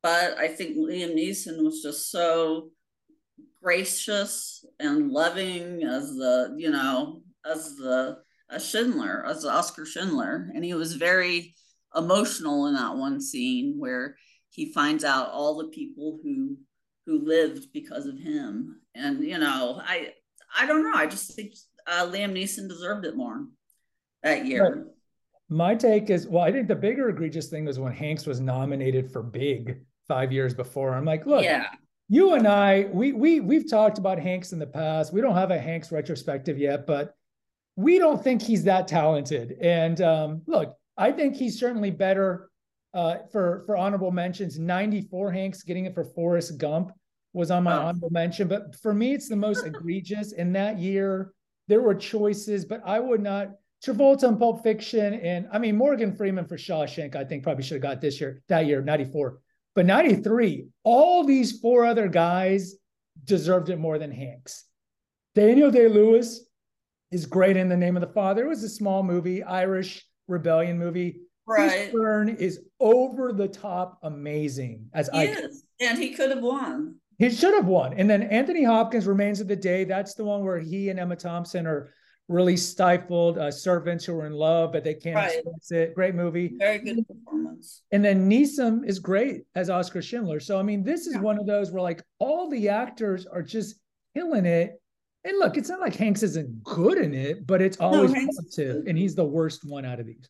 but 0.02 0.37
I 0.38 0.48
think 0.48 0.76
Liam 0.76 1.14
Neeson 1.14 1.62
was 1.62 1.82
just 1.82 2.10
so 2.10 2.70
gracious 3.62 4.64
and 4.78 5.10
loving 5.10 5.82
as 5.82 6.14
the 6.14 6.54
you 6.56 6.70
know 6.70 7.22
as 7.44 7.76
the 7.76 8.19
as 8.50 8.69
Schindler, 8.69 9.25
as 9.26 9.44
Oscar 9.44 9.87
Schindler, 9.87 10.50
and 10.54 10.64
he 10.64 10.75
was 10.75 10.94
very 10.94 11.54
emotional 11.94 12.66
in 12.66 12.75
that 12.75 12.96
one 12.96 13.20
scene 13.20 13.76
where 13.78 14.16
he 14.48 14.72
finds 14.72 15.04
out 15.04 15.31
all 15.31 15.56
the 15.58 15.69
people 15.69 16.19
who 16.22 16.56
who 17.06 17.25
lived 17.25 17.72
because 17.72 18.06
of 18.06 18.19
him, 18.19 18.81
and 18.94 19.22
you 19.25 19.38
know, 19.38 19.81
I 19.84 20.12
I 20.56 20.66
don't 20.66 20.82
know, 20.82 20.96
I 20.98 21.06
just 21.06 21.34
think 21.34 21.54
uh, 21.86 22.06
Liam 22.06 22.32
Neeson 22.32 22.69
deserved 22.69 23.06
it 23.06 23.16
more 23.16 23.46
that 24.22 24.46
year. 24.46 24.86
My 25.50 25.75
take 25.75 26.08
is, 26.08 26.26
well, 26.26 26.44
I 26.44 26.52
think 26.52 26.69
the 26.69 26.76
bigger 26.76 27.08
egregious 27.08 27.49
thing 27.49 27.64
was 27.67 27.79
when 27.79 27.93
Hanks 27.93 28.25
was 28.25 28.41
nominated 28.41 29.12
for 29.12 29.23
Big 29.23 29.81
five 30.08 30.32
years 30.32 30.55
before. 30.55 30.94
I'm 30.94 31.05
like, 31.05 31.26
look, 31.26 31.44
yeah 31.44 31.67
you 32.11 32.35
and 32.35 32.47
I, 32.47 32.88
we 32.93 33.12
we 33.12 33.38
we've 33.38 33.70
talked 33.70 33.97
about 33.97 34.19
Hanks 34.19 34.52
in 34.52 34.58
the 34.58 34.67
past. 34.67 35.12
We 35.12 35.20
don't 35.20 35.37
have 35.37 35.52
a 35.52 35.58
Hanks 35.58 35.93
retrospective 35.93 36.58
yet, 36.58 36.85
but 36.85 37.14
we 37.76 38.00
don't 38.00 38.23
think 38.23 38.43
he's 38.43 38.64
that 38.64 38.88
talented. 38.88 39.52
And 39.61 40.00
um, 40.00 40.43
look, 40.49 40.76
I 40.99 41.12
think 41.12 41.37
he's 41.37 41.58
certainly 41.58 41.93
better 41.93 42.50
uh, 42.94 43.19
for 43.31 43.62
for 43.64 43.76
honorable 43.76 44.11
mentions. 44.11 44.58
94 44.58 45.31
Hanks 45.31 45.62
getting 45.62 45.85
it 45.85 45.94
for 45.94 46.03
Forrest 46.03 46.58
Gump 46.58 46.91
was 47.32 47.53
on 47.53 47.62
my 47.62 47.76
oh. 47.76 47.82
honorable 47.82 48.11
mention, 48.11 48.49
but 48.49 48.75
for 48.82 48.93
me, 48.93 49.14
it's 49.14 49.29
the 49.29 49.37
most 49.37 49.64
egregious. 49.64 50.32
In 50.32 50.53
that 50.55 50.81
year, 50.81 51.32
there 51.69 51.81
were 51.81 51.94
choices, 51.94 52.64
but 52.64 52.82
I 52.85 52.99
would 52.99 53.23
not. 53.23 53.53
Travolta 53.85 54.25
in 54.25 54.37
Pulp 54.37 54.62
Fiction, 54.62 55.15
and 55.15 55.49
I 55.53 55.59
mean 55.59 55.77
Morgan 55.77 56.15
Freeman 56.15 56.47
for 56.47 56.56
Shawshank. 56.56 57.17
I 57.17 57.25
think 57.25 57.43
probably 57.43 57.65
should 57.65 57.77
have 57.77 57.82
got 57.82 58.01
this 58.01 58.20
year, 58.20 58.43
that 58.49 58.67
year, 58.67 58.82
94. 58.82 59.41
But 59.75 59.87
93, 59.87 60.67
all 60.84 61.25
these 61.25 61.60
four 61.60 61.87
other 61.87 62.08
guys 62.08 62.75
deserved 63.25 63.70
it 63.70 63.79
more 63.79 63.99
than 63.99 64.10
Hanks. 64.10 64.65
Daniel 65.34 65.70
Day 65.70 65.89
Lewis, 65.89 66.44
is 67.10 67.27
great 67.27 67.56
in 67.56 67.69
the 67.69 67.77
name 67.77 67.96
of 67.96 68.01
the 68.01 68.13
father. 68.13 68.44
It 68.44 68.49
was 68.49 68.63
a 68.63 68.69
small 68.69 69.03
movie, 69.03 69.43
Irish 69.43 70.06
rebellion 70.29 70.79
movie. 70.79 71.20
Right. 71.46 71.93
Fishburne 71.93 72.37
is 72.37 72.60
over 72.79 73.32
the 73.32 73.49
top 73.49 73.99
amazing 74.03 74.89
as 74.94 75.08
he 75.13 75.19
I 75.19 75.25
is. 75.25 75.65
and 75.81 75.99
he 75.99 76.15
could 76.15 76.31
have 76.31 76.43
won. 76.43 76.96
He 77.19 77.31
should 77.31 77.55
have 77.55 77.67
won. 77.67 77.93
And 77.94 78.08
then 78.08 78.22
Anthony 78.22 78.65
Hopkins 78.65 79.06
remains 79.06 79.41
of 79.41 79.49
the 79.49 79.56
day. 79.56 79.84
That's 79.84 80.15
the 80.15 80.25
one 80.25 80.44
where 80.44 80.60
he 80.60 80.89
and 80.89 80.99
Emma 81.01 81.17
Thompson 81.17 81.67
are 81.67 81.93
really 82.31 82.56
stifled 82.56 83.39
uh, 83.39 83.51
servants 83.51 84.05
who 84.05 84.19
are 84.19 84.27
in 84.27 84.32
love, 84.32 84.72
but 84.72 84.84
they 84.84 84.94
can't 84.94 85.17
right. 85.17 85.34
express 85.34 85.70
it. 85.72 85.94
Great 85.94 86.15
movie. 86.15 86.53
Very 86.56 86.79
good 86.79 87.06
performance. 87.06 87.82
And 87.93 88.05
then 88.05 88.31
Neeson 88.31 88.87
is 88.87 88.99
great 88.99 89.43
as 89.55 89.69
Oscar 89.69 90.01
Schindler. 90.01 90.41
So 90.41 90.58
I 90.58 90.63
mean, 90.63 90.82
this 90.82 91.06
is 91.06 91.15
yeah. 91.15 91.20
one 91.20 91.39
of 91.39 91.46
those 91.46 91.70
where 91.70 91.82
like 91.82 92.03
all 92.19 92.49
the 92.49 92.69
actors 92.69 93.27
are 93.27 93.43
just 93.43 93.77
killing 94.15 94.46
it 94.46 94.81
and 95.25 95.39
look, 95.39 95.56
it's 95.56 95.69
not 95.69 95.81
like 95.81 95.94
Hanks 95.94 96.22
isn't 96.22 96.65
good 96.65 96.96
in 96.96 97.13
it, 97.13 97.46
but 97.46 97.60
it's 97.60 97.79
always 97.79 98.13
no, 98.13 98.27
positive, 98.27 98.87
and 98.87 98.96
he's 98.96 99.15
the 99.15 99.25
worst 99.25 99.67
one 99.67 99.84
out 99.84 100.01
of 100.01 100.06
these. 100.06 100.29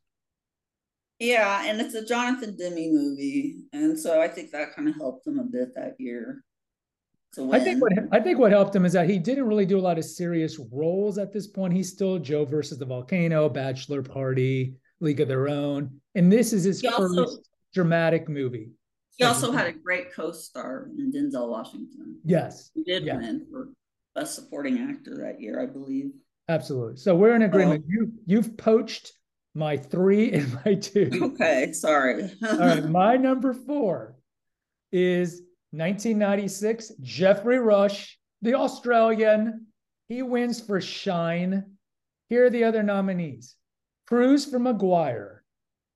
Yeah, 1.21 1.65
and 1.65 1.81
it's 1.81 1.95
a 1.95 2.05
Jonathan 2.05 2.57
Demme 2.57 2.93
movie, 2.93 3.59
and 3.73 3.99
so 3.99 4.21
I 4.21 4.27
think 4.27 4.51
that 4.51 4.75
kind 4.75 4.89
of 4.89 4.97
helped 4.97 5.27
him 5.27 5.39
a 5.39 5.45
bit 5.45 5.75
that 5.77 5.95
year. 5.99 6.43
I 7.39 7.61
think 7.61 7.81
what 7.81 7.93
I 8.11 8.19
think 8.19 8.39
what 8.39 8.51
helped 8.51 8.75
him 8.75 8.85
is 8.85 8.93
that 8.95 9.09
he 9.09 9.19
didn't 9.19 9.47
really 9.47 9.67
do 9.67 9.79
a 9.79 9.81
lot 9.81 9.99
of 9.99 10.05
serious 10.05 10.59
roles 10.73 11.17
at 11.17 11.33
this 11.33 11.47
point. 11.47 11.73
He's 11.73 11.93
still 11.93 12.19
Joe 12.19 12.45
versus 12.45 12.79
the 12.79 12.85
volcano, 12.85 13.49
Bachelor 13.49 14.03
Party, 14.03 14.75
League 15.01 15.21
of 15.21 15.29
Their 15.29 15.49
Own, 15.49 16.01
and 16.17 16.33
this 16.33 16.53
is 16.53 16.65
his 16.65 16.81
he 16.81 16.89
first 16.89 17.19
also, 17.19 17.39
dramatic 17.73 18.29
movie. 18.29 18.71
He 19.17 19.25
also 19.25 19.53
had 19.53 19.67
a 19.67 19.73
great 19.73 20.13
co-star 20.13 20.89
in 20.99 21.13
Denzel 21.13 21.49
Washington. 21.49 22.19
Yes, 22.25 22.71
he 22.75 22.83
did 22.83 23.05
win 23.05 23.47
for 23.51 23.69
best 24.15 24.35
supporting 24.35 24.79
actor 24.79 25.19
that 25.19 25.41
year, 25.41 25.63
I 25.63 25.67
believe. 25.67 26.11
Absolutely. 26.49 26.97
So 26.97 27.15
we're 27.15 27.37
in 27.37 27.43
agreement. 27.43 27.85
you 27.87 28.13
you've 28.27 28.57
poached 28.57 29.13
my 29.55 29.77
three 29.77 30.33
and 30.33 30.59
my 30.65 30.75
two. 30.75 31.11
Okay, 31.23 31.73
sorry. 31.73 32.31
All 32.45 32.59
right, 32.59 32.85
my 32.89 33.17
number 33.17 33.53
four 33.55 34.17
is 34.91 35.43
1996. 35.73 36.93
Geoffrey 37.01 37.59
Rush, 37.59 38.19
the 38.43 38.55
Australian. 38.55 39.67
He 40.09 40.23
wins 40.23 40.61
for 40.61 40.81
Shine. 40.81 41.65
Here 42.29 42.47
are 42.47 42.51
the 42.51 42.65
other 42.65 42.83
nominees: 42.83 43.57
Cruise 44.07 44.47
for 44.47 44.59
Maguire. 44.59 45.45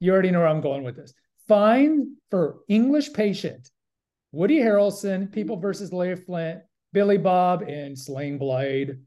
You 0.01 0.13
already 0.13 0.31
know 0.31 0.41
where 0.41 0.49
I'm 0.49 0.61
going 0.61 0.85
with 0.85 0.97
this. 0.97 1.15
Fiennes 1.49 2.17
for 2.31 2.61
English 2.69 3.13
Patient. 3.13 3.71
Woody 4.33 4.59
Harrelson, 4.59 5.31
People 5.31 5.57
versus 5.57 5.93
Larry 5.93 6.17
Flynt, 6.17 6.63
Billy 6.93 7.19
Bob, 7.19 7.63
and 7.63 7.97
Sling 7.97 8.37
Blade. 8.39 8.99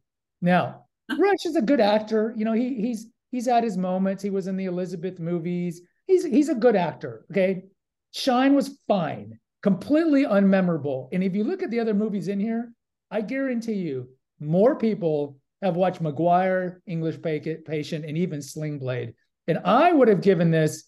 Now, 0.41 0.86
Rush 1.17 1.45
is 1.45 1.55
a 1.55 1.62
good 1.62 1.81
actor. 1.81 2.33
You 2.38 2.45
know, 2.45 2.53
he 2.53 2.75
he's 2.75 3.07
he's 3.31 3.47
at 3.47 3.63
his 3.63 3.77
moments. 3.77 4.24
He 4.24 4.29
was 4.29 4.47
in 4.47 4.57
the 4.57 4.65
Elizabeth 4.65 5.19
movies. 5.19 5.81
He's 6.05 6.24
he's 6.24 6.50
a 6.50 6.55
good 6.55 6.75
actor. 6.75 7.25
Okay. 7.31 7.63
Shine 8.12 8.55
was 8.55 8.79
fine, 8.88 9.39
completely 9.64 10.26
unmemorable. 10.26 11.10
And 11.12 11.24
if 11.24 11.36
you 11.36 11.44
look 11.44 11.64
at 11.64 11.72
the 11.72 11.80
other 11.80 11.94
movies 11.94 12.28
in 12.28 12.40
here, 12.40 12.72
I 13.12 13.22
guarantee 13.22 13.74
you 13.74 14.10
more 14.40 14.76
people 14.76 15.38
have 15.62 15.76
watched 15.76 16.02
Maguire, 16.02 16.82
English 16.86 17.22
Patient, 17.22 18.06
and 18.06 18.18
even 18.18 18.42
Sling 18.42 18.80
Blade. 18.80 19.14
And 19.48 19.60
I 19.66 19.92
would 19.92 20.08
have 20.08 20.22
given 20.22 20.52
this 20.52 20.86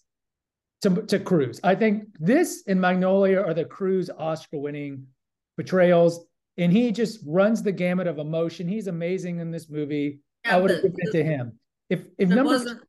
to, 0.82 1.02
to 1.02 1.18
Cruise. 1.18 1.60
I 1.64 1.74
think 1.74 2.04
this 2.18 2.64
and 2.66 2.80
Magnolia 2.80 3.40
are 3.40 3.54
the 3.54 3.64
Cruise 3.64 4.10
Oscar 4.10 4.58
winning 4.58 5.06
portrayals. 5.56 6.24
And 6.56 6.72
he 6.72 6.92
just 6.92 7.20
runs 7.26 7.62
the 7.62 7.72
gamut 7.72 8.06
of 8.06 8.18
emotion. 8.18 8.68
He's 8.68 8.86
amazing 8.86 9.40
in 9.40 9.50
this 9.50 9.70
movie. 9.70 10.20
Yeah, 10.44 10.56
I 10.56 10.60
would 10.60 10.70
have 10.70 10.82
given 10.82 10.96
it 10.98 11.12
to 11.12 11.24
him. 11.24 11.58
If 11.88 12.02
if 12.18 12.28
number 12.28 12.44
wasn't 12.44 12.82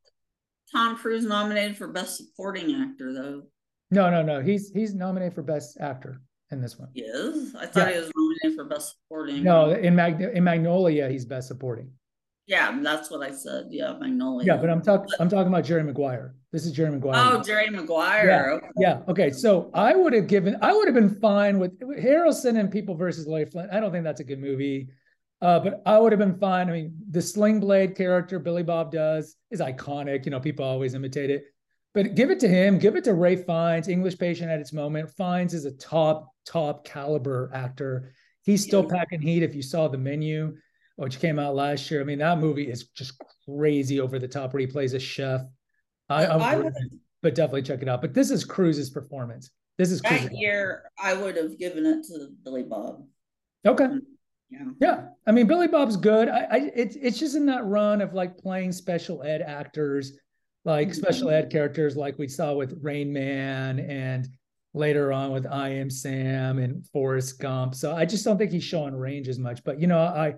Tom 0.72 0.98
Cruise 0.98 1.26
nominated 1.26 1.78
for 1.78 1.88
Best 1.88 2.18
Supporting 2.18 2.76
Actor 2.76 3.14
though. 3.14 3.44
No, 3.92 4.10
no, 4.10 4.22
no. 4.24 4.42
He's 4.42 4.72
he's 4.72 4.96
nominated 4.96 5.36
for 5.36 5.44
Best 5.44 5.78
Actor 5.80 6.22
in 6.52 6.62
this 6.62 6.80
one. 6.80 6.90
He 6.94 7.02
is. 7.02 7.54
I 7.56 7.66
thought 7.66 7.88
yeah. 7.88 7.94
he 7.94 8.00
was 8.00 8.12
nominated 8.16 8.58
for 8.58 8.66
Best 8.66 8.96
Supporting. 8.96 9.44
No, 9.44 9.72
in 9.72 9.96
Mag 9.96 10.22
in 10.22 10.44
Magnolia, 10.44 11.10
he's 11.10 11.26
Best 11.26 11.48
Supporting. 11.48 11.92
Yeah, 12.48 12.78
that's 12.82 13.12
what 13.12 13.22
I 13.22 13.32
said. 13.32 13.68
Yeah, 13.70 13.94
Magnolia. 14.00 14.46
Yeah, 14.48 14.58
but 14.58 14.70
I'm 14.70 14.82
talking 14.82 15.10
I'm 15.20 15.30
talking 15.30 15.48
about 15.48 15.64
Jerry 15.64 15.84
Maguire. 15.84 16.36
This 16.52 16.66
is 16.66 16.72
Jerry 16.72 16.92
Maguire. 16.92 17.16
Oh, 17.16 17.44
Jerry 17.44 17.70
Maguire. 17.70 18.28
Yeah. 18.28 18.54
Okay. 18.54 18.68
yeah. 18.78 19.02
Okay. 19.08 19.32
So 19.32 19.70
I 19.74 19.96
would 19.96 20.14
have 20.14 20.28
given 20.28 20.58
I 20.62 20.74
would 20.74 20.88
have 20.88 20.96
been 20.96 21.20
fine 21.20 21.60
with 21.60 21.80
Harrelson 21.80 22.60
and 22.60 22.72
People 22.72 22.96
versus 22.96 23.28
Larry 23.28 23.46
Flynt. 23.46 23.72
I 23.72 23.80
don't 23.80 23.92
think 23.92 24.04
that's 24.04 24.22
a 24.22 24.26
good 24.26 24.40
movie. 24.40 24.90
Uh, 25.42 25.60
but 25.60 25.82
I 25.86 25.98
would 25.98 26.12
have 26.12 26.20
been 26.20 26.38
fine. 26.38 26.70
I 26.70 26.74
mean, 26.74 26.94
the 27.10 27.22
Sling 27.22 27.60
Blade 27.60 27.96
character 27.96 28.38
Billy 28.38 28.62
Bob 28.62 28.92
does 28.92 29.36
is 29.50 29.60
iconic. 29.60 30.26
You 30.26 30.32
know, 30.32 30.40
people 30.40 30.66
always 30.66 30.94
imitate 30.94 31.32
it. 31.32 31.46
But 31.94 32.16
give 32.16 32.32
it 32.32 32.40
to 32.40 32.48
him. 32.48 32.80
Give 32.80 32.96
it 32.96 33.04
to 33.06 33.14
Ray 33.14 33.36
Fiennes. 33.36 33.88
English 33.88 34.18
Patient 34.18 34.50
at 34.50 34.60
its 34.60 34.72
moment. 34.72 35.10
Fiennes 35.18 35.54
is 35.54 35.66
a 35.66 35.72
top 35.72 36.30
top 36.46 36.86
caliber 36.86 37.52
actor. 37.54 38.14
He's 38.44 38.64
still 38.64 38.84
yeah. 38.84 38.98
packing 38.98 39.22
heat. 39.22 39.44
If 39.44 39.56
you 39.56 39.62
saw 39.62 39.88
the 39.88 39.98
menu, 39.98 40.56
which 40.96 41.20
came 41.20 41.38
out 41.38 41.56
last 41.56 41.92
year, 41.92 42.02
I 42.02 42.04
mean 42.04 42.20
that 42.20 42.40
movie 42.40 42.70
is 42.70 42.86
just 42.90 43.22
crazy 43.46 44.00
over 44.00 44.20
the 44.20 44.28
top. 44.28 44.54
Where 44.54 44.62
he 44.62 44.68
plays 44.68 44.94
a 44.94 45.00
chef. 45.00 45.42
I, 46.10 46.26
I 46.26 46.56
would, 46.58 46.74
but 47.22 47.36
definitely 47.36 47.64
check 47.64 47.82
it 47.82 47.90
out. 47.90 48.02
But 48.02 48.14
this 48.14 48.32
is 48.32 48.44
Cruise's 48.44 48.90
performance. 48.90 49.50
This 49.78 49.92
is 49.92 50.02
that 50.02 50.32
year. 50.34 50.84
I 51.02 51.14
would 51.14 51.38
have 51.38 51.58
given 51.58 51.86
it 51.86 52.06
to 52.08 52.30
Billy 52.44 52.64
Bob. 52.64 53.06
Okay. 53.66 53.86
Mm. 53.86 54.00
Yeah. 54.50 54.66
Yeah. 54.82 55.06
I 55.26 55.32
mean, 55.32 55.48
Billy 55.48 55.68
Bob's 55.68 55.96
good. 55.96 56.28
I, 56.30 56.48
I 56.52 56.72
it's 56.76 56.96
it's 56.96 57.20
just 57.20 57.36
in 57.36 57.46
that 57.48 57.66
run 57.66 58.02
of 58.02 58.14
like 58.14 58.38
playing 58.38 58.74
special 58.74 59.24
ed 59.24 59.42
actors, 59.42 60.14
like 60.66 60.90
mm-hmm. 60.90 61.02
special 61.02 61.30
ed 61.30 61.50
characters, 61.50 61.96
like 61.96 62.18
we 62.18 62.28
saw 62.28 62.54
with 62.54 62.78
Rain 62.82 63.12
Man 63.12 63.80
and 63.80 64.28
later 64.74 65.12
on 65.12 65.32
with 65.32 65.46
I 65.46 65.70
Am 65.70 65.90
Sam 65.90 66.60
and 66.60 66.86
Forrest 66.88 67.40
Gump. 67.40 67.76
So 67.76 67.96
I 67.96 68.06
just 68.06 68.24
don't 68.24 68.38
think 68.38 68.52
he's 68.52 68.64
showing 68.64 68.96
range 68.96 69.28
as 69.28 69.40
much. 69.40 69.64
But 69.64 69.80
you 69.80 69.88
know, 69.88 70.00
I 70.00 70.36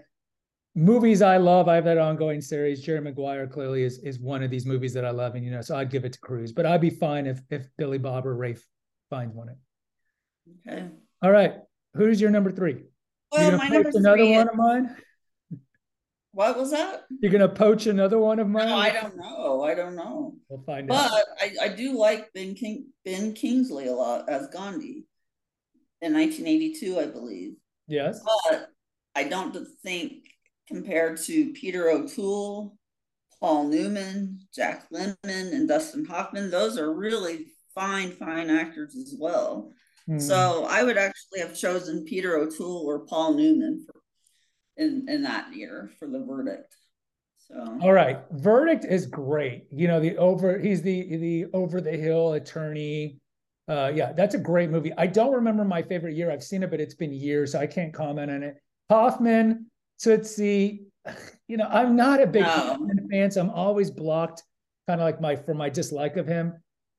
movies 0.75 1.21
I 1.21 1.37
love. 1.37 1.67
I 1.67 1.75
have 1.75 1.85
that 1.85 1.97
ongoing 1.97 2.41
series. 2.41 2.81
Jerry 2.81 3.01
Maguire 3.01 3.47
clearly 3.47 3.83
is 3.83 3.99
is 3.99 4.19
one 4.19 4.43
of 4.43 4.49
these 4.49 4.65
movies 4.65 4.93
that 4.93 5.05
I 5.05 5.11
love, 5.11 5.35
and 5.35 5.45
you 5.45 5.51
know, 5.51 5.61
so 5.61 5.75
I'd 5.75 5.89
give 5.89 6.05
it 6.05 6.13
to 6.13 6.19
Cruise. 6.19 6.51
But 6.51 6.65
I'd 6.65 6.81
be 6.81 6.89
fine 6.89 7.27
if 7.27 7.41
if 7.49 7.67
Billy 7.77 7.97
Bob 7.97 8.25
or 8.25 8.35
Fiennes 8.35 9.33
won 9.33 9.49
it. 9.49 9.57
Okay. 10.67 10.87
All 11.21 11.31
right. 11.31 11.55
Who's 11.93 12.19
your 12.19 12.31
number 12.31 12.51
three? 12.51 12.83
Well, 13.31 13.57
gonna 13.57 13.83
poach 13.83 13.93
another 13.95 14.25
one 14.25 14.49
of 14.49 14.55
mine. 14.55 14.95
What 16.33 16.57
was 16.57 16.71
that? 16.71 17.03
You're 17.21 17.31
gonna 17.31 17.47
poach 17.47 17.85
another 17.85 18.17
one 18.17 18.39
of 18.39 18.49
mine. 18.49 18.67
No, 18.67 18.75
I 18.75 18.89
don't 18.89 19.15
know. 19.15 19.63
I 19.63 19.75
don't 19.75 19.95
know. 19.95 20.35
We'll 20.49 20.63
find 20.63 20.87
but 20.87 20.95
out. 20.95 21.11
But 21.11 21.25
I, 21.39 21.65
I 21.65 21.67
do 21.69 21.97
like 21.97 22.33
Ben 22.33 22.55
King 22.55 22.87
Ben 23.05 23.33
Kingsley 23.33 23.87
a 23.87 23.93
lot 23.93 24.27
as 24.27 24.47
Gandhi 24.47 25.05
in 26.01 26.13
1982, 26.13 26.99
I 26.99 27.05
believe. 27.05 27.53
Yes. 27.87 28.19
But 28.49 28.69
I 29.15 29.25
don't 29.25 29.55
think 29.83 30.25
compared 30.67 31.17
to 31.21 31.53
Peter 31.53 31.89
O'Toole, 31.89 32.75
Paul 33.39 33.67
Newman, 33.67 34.39
Jack 34.53 34.87
Lemmon, 34.91 35.15
and 35.23 35.67
Dustin 35.67 36.05
Hoffman, 36.05 36.49
those 36.49 36.77
are 36.77 36.93
really 36.93 37.47
fine, 37.75 38.11
fine 38.11 38.49
actors 38.49 38.95
as 38.95 39.15
well. 39.19 39.71
Hmm. 40.07 40.19
So 40.19 40.65
I 40.69 40.83
would 40.83 40.97
actually 40.97 41.39
have 41.39 41.55
chosen 41.55 42.05
Peter 42.05 42.37
O'Toole 42.37 42.83
or 42.85 43.05
Paul 43.05 43.35
Newman 43.35 43.85
for, 43.85 44.01
in 44.77 45.05
in 45.07 45.23
that 45.23 45.53
year 45.55 45.91
for 45.99 46.07
the 46.07 46.23
verdict. 46.23 46.75
So 47.47 47.79
all 47.81 47.93
right, 47.93 48.19
verdict 48.31 48.85
is 48.85 49.05
great. 49.05 49.65
You 49.71 49.87
know 49.87 49.99
the 49.99 50.17
over 50.17 50.57
he's 50.57 50.81
the 50.81 51.17
the 51.17 51.45
over 51.53 51.81
the 51.81 51.91
hill 51.91 52.33
attorney. 52.33 53.19
Uh, 53.67 53.91
yeah, 53.93 54.11
that's 54.11 54.35
a 54.35 54.39
great 54.39 54.69
movie. 54.69 54.91
I 54.97 55.07
don't 55.07 55.33
remember 55.33 55.63
my 55.63 55.81
favorite 55.81 56.15
year. 56.15 56.29
I've 56.31 56.43
seen 56.43 56.63
it, 56.63 56.69
but 56.69 56.81
it's 56.81 56.95
been 56.95 57.13
years, 57.13 57.53
so 57.53 57.59
I 57.59 57.67
can't 57.67 57.93
comment 57.93 58.29
on 58.29 58.43
it. 58.43 58.57
Hoffman, 58.89 59.67
Tootsie. 59.99 60.85
You 61.49 61.57
know, 61.57 61.67
I'm 61.69 61.97
not 61.97 62.21
a 62.21 62.25
big 62.25 62.43
no. 62.43 62.87
fan, 63.11 63.29
so 63.29 63.41
I'm 63.41 63.49
always 63.49 63.91
blocked, 63.91 64.41
kind 64.87 65.01
of 65.01 65.05
like 65.05 65.19
my 65.19 65.35
for 65.35 65.53
my 65.53 65.69
dislike 65.69 66.15
of 66.15 66.25
him. 66.25 66.53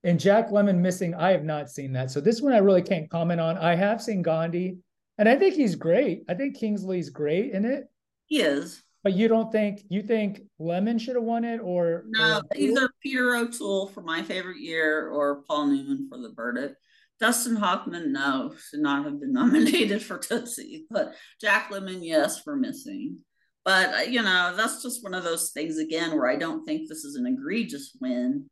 And 0.04 0.20
Jack 0.20 0.50
Lemmon 0.50 0.78
missing, 0.78 1.14
I 1.14 1.30
have 1.30 1.44
not 1.44 1.70
seen 1.70 1.94
that. 1.94 2.10
So 2.10 2.20
this 2.20 2.42
one 2.42 2.52
I 2.52 2.58
really 2.58 2.82
can't 2.82 3.08
comment 3.08 3.40
on. 3.40 3.56
I 3.56 3.74
have 3.74 4.02
seen 4.02 4.20
Gandhi, 4.20 4.76
and 5.18 5.28
I 5.28 5.36
think 5.36 5.54
he's 5.54 5.74
great. 5.74 6.24
I 6.28 6.34
think 6.34 6.56
Kingsley's 6.56 7.10
great 7.10 7.52
in 7.52 7.64
it. 7.64 7.84
He 8.26 8.40
is. 8.40 8.82
But 9.02 9.12
you 9.12 9.28
don't 9.28 9.52
think 9.52 9.82
you 9.90 10.02
think 10.02 10.40
Lemmon 10.58 10.98
should 10.98 11.16
have 11.16 11.24
won 11.24 11.44
it 11.44 11.58
or 11.58 12.04
no? 12.06 12.38
Or 12.38 12.56
either 12.56 12.88
Peter 13.02 13.36
O'Toole 13.36 13.88
for 13.88 14.00
my 14.00 14.22
favorite 14.22 14.60
year 14.60 15.08
or 15.08 15.42
Paul 15.42 15.66
Newman 15.66 16.08
for 16.08 16.18
the 16.18 16.32
verdict. 16.34 16.76
Dustin 17.20 17.56
Hoffman, 17.56 18.12
no, 18.12 18.54
should 18.70 18.80
not 18.80 19.04
have 19.04 19.20
been 19.20 19.32
nominated 19.34 20.02
for 20.02 20.18
Tootsie, 20.18 20.86
but 20.90 21.14
Jack 21.40 21.70
Lemmon, 21.70 22.00
yes, 22.00 22.40
for 22.40 22.56
missing. 22.56 23.18
But 23.64 23.94
uh, 23.94 24.02
you 24.02 24.22
know, 24.22 24.54
that's 24.56 24.82
just 24.82 25.04
one 25.04 25.14
of 25.14 25.22
those 25.22 25.50
things 25.50 25.78
again 25.78 26.12
where 26.12 26.28
I 26.28 26.36
don't 26.36 26.64
think 26.64 26.88
this 26.88 27.04
is 27.04 27.16
an 27.16 27.26
egregious 27.26 27.96
win 28.00 28.46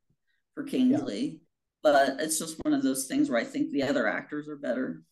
for 0.55 0.65
Kingsley. 0.65 1.25
Yeah. 1.25 1.39
But 1.83 2.21
it's 2.21 2.39
just 2.39 2.59
one 2.63 2.75
of 2.75 2.83
those 2.83 3.07
things 3.07 3.29
where 3.29 3.41
I 3.41 3.45
think 3.45 3.71
the 3.71 3.83
other 3.83 4.07
actors 4.07 4.49
are 4.49 4.57
better. 4.57 5.03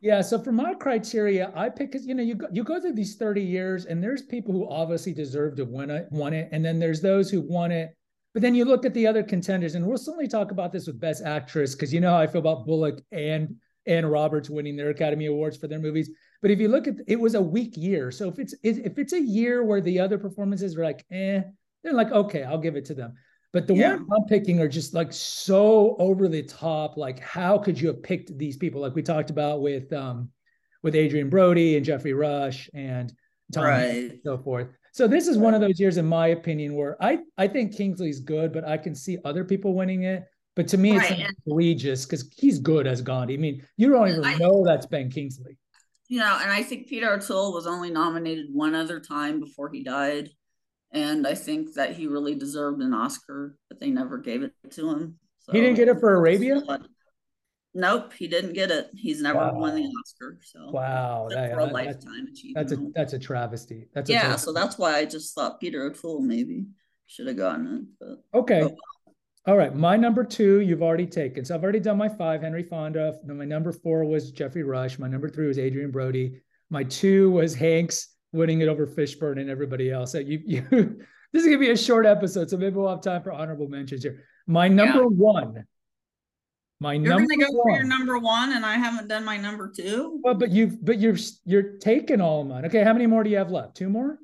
Yeah. 0.00 0.20
So 0.20 0.38
for 0.38 0.52
my 0.52 0.74
criteria, 0.74 1.52
I 1.54 1.68
pick 1.68 1.94
you 1.94 2.14
know 2.14 2.22
you 2.22 2.34
go, 2.34 2.46
you 2.52 2.64
go 2.64 2.80
through 2.80 2.94
these 2.94 3.16
thirty 3.16 3.42
years, 3.42 3.86
and 3.86 4.02
there's 4.02 4.22
people 4.22 4.52
who 4.52 4.68
obviously 4.68 5.12
deserve 5.12 5.56
to 5.56 5.64
win 5.64 5.90
it, 5.90 6.08
won 6.10 6.32
it, 6.32 6.48
and 6.52 6.64
then 6.64 6.78
there's 6.78 7.00
those 7.00 7.30
who 7.30 7.40
won 7.40 7.72
it. 7.72 7.96
But 8.32 8.42
then 8.42 8.54
you 8.54 8.64
look 8.64 8.84
at 8.84 8.94
the 8.94 9.06
other 9.06 9.22
contenders, 9.22 9.74
and 9.74 9.86
we'll 9.86 9.96
certainly 9.96 10.28
talk 10.28 10.50
about 10.50 10.72
this 10.72 10.86
with 10.86 11.00
Best 11.00 11.22
Actress 11.24 11.74
because 11.74 11.92
you 11.92 12.00
know 12.00 12.10
how 12.10 12.18
I 12.18 12.26
feel 12.26 12.40
about 12.40 12.66
Bullock 12.66 13.00
and 13.12 13.56
and 13.86 14.10
Roberts 14.10 14.50
winning 14.50 14.76
their 14.76 14.90
Academy 14.90 15.26
Awards 15.26 15.56
for 15.56 15.68
their 15.68 15.78
movies. 15.78 16.10
But 16.42 16.50
if 16.50 16.58
you 16.58 16.68
look 16.68 16.86
at 16.86 16.96
it 17.06 17.18
was 17.18 17.34
a 17.34 17.42
weak 17.42 17.76
year. 17.76 18.10
So 18.10 18.28
if 18.28 18.38
it's 18.38 18.54
if 18.62 18.98
it's 18.98 19.12
a 19.12 19.20
year 19.20 19.64
where 19.64 19.80
the 19.80 20.00
other 20.00 20.18
performances 20.18 20.76
were 20.76 20.84
like, 20.84 21.04
eh, 21.10 21.42
they're 21.82 21.92
like, 21.92 22.12
okay, 22.12 22.42
I'll 22.42 22.58
give 22.58 22.76
it 22.76 22.84
to 22.86 22.94
them. 22.94 23.14
But 23.54 23.68
the 23.68 23.74
yeah. 23.74 23.94
ones 23.94 24.08
I'm 24.12 24.24
picking 24.24 24.60
are 24.60 24.68
just 24.68 24.94
like 24.94 25.12
so 25.12 25.94
over 26.00 26.26
the 26.26 26.42
top. 26.42 26.96
Like, 26.96 27.20
how 27.20 27.56
could 27.56 27.80
you 27.80 27.86
have 27.86 28.02
picked 28.02 28.36
these 28.36 28.56
people? 28.56 28.80
Like 28.80 28.96
we 28.96 29.02
talked 29.02 29.30
about 29.30 29.62
with 29.62 29.92
um 29.92 30.28
with 30.82 30.96
Adrien 30.96 31.30
Brody 31.30 31.76
and 31.76 31.86
Geoffrey 31.86 32.14
Rush 32.14 32.68
and 32.74 33.12
Tom 33.52 33.64
right. 33.64 34.10
and 34.10 34.20
so 34.24 34.38
forth. 34.38 34.66
So 34.92 35.06
this 35.06 35.28
is 35.28 35.36
right. 35.36 35.44
one 35.44 35.54
of 35.54 35.60
those 35.60 35.78
years, 35.78 35.98
in 35.98 36.06
my 36.06 36.28
opinion, 36.28 36.74
where 36.74 37.00
I 37.00 37.20
I 37.38 37.46
think 37.46 37.76
Kingsley's 37.76 38.18
good, 38.18 38.52
but 38.52 38.66
I 38.66 38.76
can 38.76 38.92
see 38.92 39.18
other 39.24 39.44
people 39.44 39.72
winning 39.72 40.02
it. 40.02 40.24
But 40.56 40.66
to 40.68 40.76
me, 40.76 40.96
right. 40.96 41.12
it's 41.12 41.32
egregious 41.46 42.06
because 42.06 42.28
he's 42.36 42.58
good 42.58 42.88
as 42.88 43.02
Gandhi. 43.02 43.34
I 43.34 43.36
mean, 43.36 43.64
you 43.76 43.88
don't 43.88 44.08
even 44.08 44.24
I, 44.24 44.34
know 44.34 44.64
that's 44.66 44.86
Ben 44.86 45.10
Kingsley. 45.12 45.56
You 46.08 46.18
know, 46.18 46.38
and 46.42 46.50
I 46.50 46.64
think 46.64 46.88
Peter 46.88 47.12
O'Toole 47.12 47.52
was 47.52 47.68
only 47.68 47.90
nominated 47.90 48.46
one 48.52 48.74
other 48.74 48.98
time 48.98 49.38
before 49.38 49.70
he 49.70 49.84
died 49.84 50.30
and 50.94 51.26
I 51.26 51.34
think 51.34 51.74
that 51.74 51.94
he 51.94 52.06
really 52.06 52.36
deserved 52.36 52.80
an 52.80 52.94
Oscar, 52.94 53.56
but 53.68 53.80
they 53.80 53.90
never 53.90 54.16
gave 54.16 54.42
it 54.44 54.52
to 54.70 54.90
him. 54.90 55.18
So, 55.40 55.52
he 55.52 55.60
didn't 55.60 55.76
get 55.76 55.88
it 55.88 55.98
for 55.98 56.14
Arabia. 56.14 56.62
Nope, 57.76 58.12
he 58.12 58.28
didn't 58.28 58.52
get 58.52 58.70
it. 58.70 58.88
He's 58.94 59.20
never 59.20 59.38
wow. 59.38 59.54
won 59.54 59.74
the 59.74 59.82
Oscar. 59.82 60.38
So 60.42 60.70
wow, 60.70 61.26
that, 61.30 61.52
for 61.52 61.58
a 61.58 61.66
lifetime 61.66 62.28
achievement. 62.32 62.54
That's 62.54 62.72
a 62.72 62.86
that's 62.94 63.12
a 63.14 63.18
travesty. 63.18 63.88
That's 63.92 64.08
yeah. 64.08 64.36
so 64.36 64.52
that's 64.52 64.78
why 64.78 64.96
I 64.96 65.04
just 65.04 65.34
thought 65.34 65.58
Peter 65.60 65.82
O'Toole 65.82 66.20
maybe 66.20 66.66
should 67.08 67.26
have 67.26 67.36
gotten 67.36 67.66
it. 67.66 67.82
But 68.32 68.38
okay. 68.38 68.62
Oh. 68.62 68.76
All 69.46 69.58
right, 69.58 69.74
my 69.74 69.96
number 69.96 70.24
two 70.24 70.60
you've 70.60 70.82
already 70.82 71.06
taken. 71.06 71.44
So 71.44 71.54
I've 71.54 71.64
already 71.64 71.80
done 71.80 71.98
my 71.98 72.08
five, 72.08 72.42
Henry 72.42 72.62
Fonda. 72.62 73.18
My 73.26 73.44
number 73.44 73.72
four 73.72 74.04
was 74.04 74.30
Geoffrey 74.30 74.62
Rush. 74.62 74.98
My 74.98 75.08
number 75.08 75.28
three 75.28 75.48
was 75.48 75.58
Adrien 75.58 75.90
Brody. 75.90 76.40
My 76.70 76.84
two 76.84 77.30
was 77.32 77.54
Hanks 77.54 78.13
winning 78.34 78.60
it 78.60 78.68
over 78.68 78.86
Fishburne 78.86 79.40
and 79.40 79.48
everybody 79.48 79.90
else. 79.90 80.14
You, 80.14 80.42
you 80.44 80.60
this 81.32 81.42
is 81.42 81.46
gonna 81.46 81.58
be 81.58 81.70
a 81.70 81.76
short 81.76 82.04
episode, 82.04 82.50
so 82.50 82.56
maybe 82.56 82.76
we'll 82.76 82.90
have 82.90 83.00
time 83.00 83.22
for 83.22 83.32
honorable 83.32 83.68
mentions 83.68 84.02
here. 84.02 84.24
My 84.46 84.68
number 84.68 85.02
yeah. 85.02 85.08
one. 85.08 85.64
My 86.80 86.94
you're 86.94 87.14
number 87.14 87.28
gonna 87.28 87.44
go 87.44 87.52
one, 87.52 87.72
for 87.72 87.78
your 87.78 87.86
number 87.86 88.18
one, 88.18 88.52
and 88.52 88.66
I 88.66 88.74
haven't 88.74 89.08
done 89.08 89.24
my 89.24 89.36
number 89.36 89.72
two. 89.74 90.20
Well, 90.22 90.34
but 90.34 90.50
you've 90.50 90.84
but 90.84 90.98
you're 90.98 91.16
you're 91.44 91.78
taking 91.78 92.20
all 92.20 92.42
of 92.42 92.48
mine. 92.48 92.66
Okay, 92.66 92.82
how 92.82 92.92
many 92.92 93.06
more 93.06 93.22
do 93.22 93.30
you 93.30 93.38
have 93.38 93.50
left? 93.50 93.76
Two 93.76 93.88
more. 93.88 94.18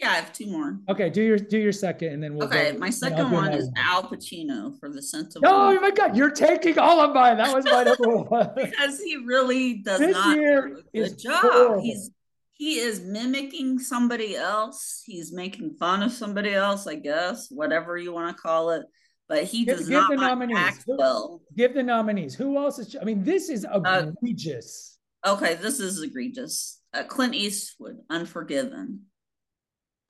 Yeah, 0.00 0.12
I 0.12 0.14
have 0.14 0.32
two 0.32 0.46
more. 0.46 0.78
Okay, 0.88 1.10
do 1.10 1.22
your 1.22 1.36
do 1.36 1.58
your 1.58 1.72
second, 1.72 2.14
and 2.14 2.22
then 2.22 2.34
we'll. 2.34 2.46
Okay, 2.46 2.72
go, 2.72 2.78
my 2.78 2.88
second 2.88 3.30
one 3.30 3.52
is 3.52 3.70
Al 3.76 4.02
Pacino 4.04 4.78
for 4.80 4.88
the 4.88 5.02
Scent 5.02 5.36
of. 5.36 5.42
Oh 5.44 5.78
my 5.78 5.90
God, 5.90 6.16
you're 6.16 6.30
taking 6.30 6.78
all 6.78 7.00
of 7.00 7.12
mine. 7.14 7.36
That 7.36 7.54
was 7.54 7.66
my 7.66 7.82
number 7.84 8.16
one. 8.28 8.50
because 8.56 8.98
he 8.98 9.16
really 9.16 9.78
does 9.78 10.00
this 10.00 10.12
not 10.12 10.38
year 10.38 10.68
do 10.68 10.82
a 10.94 11.04
is 11.04 11.12
good 11.12 11.18
job. 11.18 11.42
horrible. 11.42 11.82
He's 11.82 12.10
he 12.60 12.78
is 12.78 13.00
mimicking 13.00 13.78
somebody 13.78 14.36
else. 14.36 15.02
He's 15.06 15.32
making 15.32 15.76
fun 15.80 16.02
of 16.02 16.12
somebody 16.12 16.52
else, 16.52 16.86
I 16.86 16.96
guess, 16.96 17.48
whatever 17.50 17.96
you 17.96 18.12
want 18.12 18.36
to 18.36 18.42
call 18.42 18.68
it. 18.72 18.82
But 19.30 19.44
he 19.44 19.64
Give- 19.64 19.78
does 19.78 19.88
give 19.88 19.98
not 19.98 20.10
the 20.10 20.16
nominees. 20.16 20.58
act 20.58 20.84
Who- 20.86 20.98
well. 20.98 21.40
Give 21.56 21.72
the 21.72 21.82
nominees. 21.82 22.34
Who 22.34 22.58
else 22.58 22.78
is? 22.78 22.94
I 23.00 23.04
mean, 23.04 23.24
this 23.24 23.48
is 23.48 23.64
Uh, 23.64 23.80
egregious. 24.12 24.98
Okay, 25.26 25.54
this 25.54 25.80
is 25.80 26.02
egregious. 26.02 26.82
Uh, 26.92 27.04
Clint 27.04 27.34
Eastwood, 27.34 27.96
Unforgiven. 28.10 29.06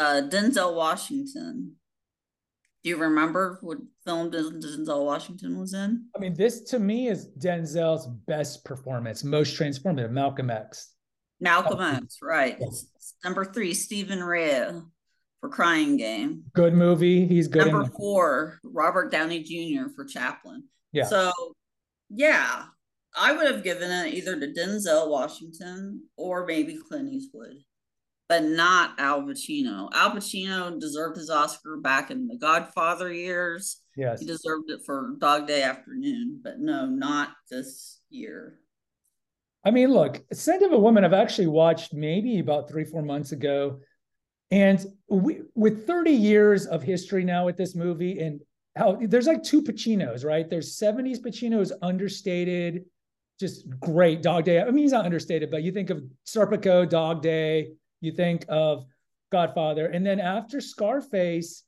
Uh, 0.00 0.23
Denzel 0.28 0.75
Washington. 0.75 1.76
Do 2.83 2.90
you 2.90 2.97
remember 2.97 3.59
what 3.61 3.78
film 4.04 4.33
Denzel 4.33 5.04
Washington 5.04 5.57
was 5.61 5.73
in? 5.73 6.07
I 6.16 6.19
mean, 6.19 6.35
this 6.35 6.62
to 6.71 6.80
me 6.80 7.07
is 7.07 7.28
Denzel's 7.38 8.09
best 8.26 8.64
performance, 8.64 9.23
most 9.23 9.57
transformative. 9.57 10.11
Malcolm 10.11 10.50
X. 10.50 10.95
Malcolm 11.41 11.81
X, 11.81 12.19
right. 12.23 12.57
It's 12.61 13.15
number 13.25 13.45
three, 13.45 13.75
Stephen 13.75 14.23
Rea 14.23 14.81
for 15.41 15.49
Crying 15.49 15.97
Game. 15.97 16.45
Good 16.53 16.75
movie. 16.75 17.27
He's 17.27 17.49
good. 17.49 17.67
Number 17.67 17.91
four, 17.97 18.59
Robert 18.63 19.11
Downey 19.11 19.43
Jr. 19.43 19.91
for 19.95 20.05
Chaplin. 20.05 20.65
Yeah. 20.93 21.05
So, 21.05 21.33
yeah, 22.11 22.65
I 23.17 23.33
would 23.33 23.47
have 23.51 23.65
given 23.65 23.91
it 23.91 24.15
either 24.15 24.39
to 24.39 24.47
Denzel 24.49 25.09
Washington 25.09 26.05
or 26.17 26.47
maybe 26.47 26.77
Clint 26.77 27.13
Eastwood, 27.13 27.57
but 28.29 28.45
not 28.45 28.99
Al 28.99 29.23
Pacino. 29.23 29.89
Al 29.93 30.13
Pacino 30.13 30.79
deserved 30.79 31.17
his 31.17 31.31
Oscar 31.31 31.79
back 31.79 32.11
in 32.11 32.27
the 32.29 32.37
Godfather 32.37 33.13
years. 33.13 33.83
yes. 33.97 34.21
He 34.21 34.27
deserved 34.27 34.71
it 34.71 34.81
for 34.85 35.15
Dog 35.19 35.47
Day 35.47 35.63
Afternoon, 35.63 36.41
but 36.43 36.59
no, 36.59 36.87
not 36.87 37.31
this 37.51 38.01
year. 38.11 38.59
I 39.64 39.71
mean, 39.71 39.93
look, 39.93 40.23
Scent 40.33 40.62
of 40.62 40.73
a 40.73 40.79
Woman, 40.79 41.05
I've 41.05 41.12
actually 41.12 41.49
watched 41.49 41.93
maybe 41.93 42.38
about 42.38 42.69
three, 42.69 42.85
four 42.85 43.02
months 43.02 43.33
ago. 43.33 43.81
And 44.50 44.85
we, 45.09 45.43
with 45.55 45.87
30 45.87 46.11
years 46.11 46.67
of 46.67 46.83
history 46.83 47.25
now 47.25 47.47
with 47.47 47.57
this 47.57 47.75
movie, 47.75 48.21
and 48.21 48.40
how 48.76 48.99
there's 49.00 49.26
like 49.26 49.43
two 49.43 49.62
Pacinos, 49.62 50.25
right? 50.25 50.49
There's 50.49 50.79
70s 50.79 51.21
Pacino's 51.21 51.73
understated, 51.83 52.85
just 53.38 53.69
great 53.79 54.23
Dog 54.23 54.45
Day. 54.45 54.61
I 54.61 54.64
mean, 54.67 54.79
he's 54.79 54.93
not 54.93 55.05
understated, 55.05 55.50
but 55.50 55.62
you 55.62 55.73
think 55.73 55.90
of 55.90 56.02
Serpico, 56.26 56.88
Dog 56.88 57.23
Day, 57.23 57.73
you 58.00 58.12
think 58.12 58.45
of 58.49 58.87
Godfather. 59.31 59.87
And 59.87 60.05
then 60.05 60.21
after 60.21 60.61
Scarface, 60.61 61.64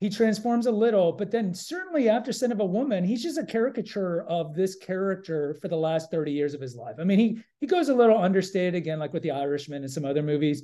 he 0.00 0.08
transforms 0.08 0.66
a 0.66 0.72
little, 0.72 1.12
but 1.12 1.30
then 1.30 1.52
certainly 1.52 2.08
after 2.08 2.32
Scent 2.32 2.52
of 2.52 2.60
a 2.60 2.64
Woman, 2.64 3.04
he's 3.04 3.22
just 3.22 3.36
a 3.36 3.44
caricature 3.44 4.22
of 4.22 4.54
this 4.54 4.74
character 4.74 5.54
for 5.60 5.68
the 5.68 5.76
last 5.76 6.10
30 6.10 6.32
years 6.32 6.54
of 6.54 6.60
his 6.60 6.74
life. 6.74 6.96
I 6.98 7.04
mean, 7.04 7.18
he 7.18 7.38
he 7.60 7.66
goes 7.66 7.90
a 7.90 7.94
little 7.94 8.18
understated 8.18 8.74
again, 8.74 8.98
like 8.98 9.12
with 9.12 9.22
The 9.22 9.32
Irishman 9.32 9.82
and 9.82 9.92
some 9.92 10.06
other 10.06 10.22
movies. 10.22 10.62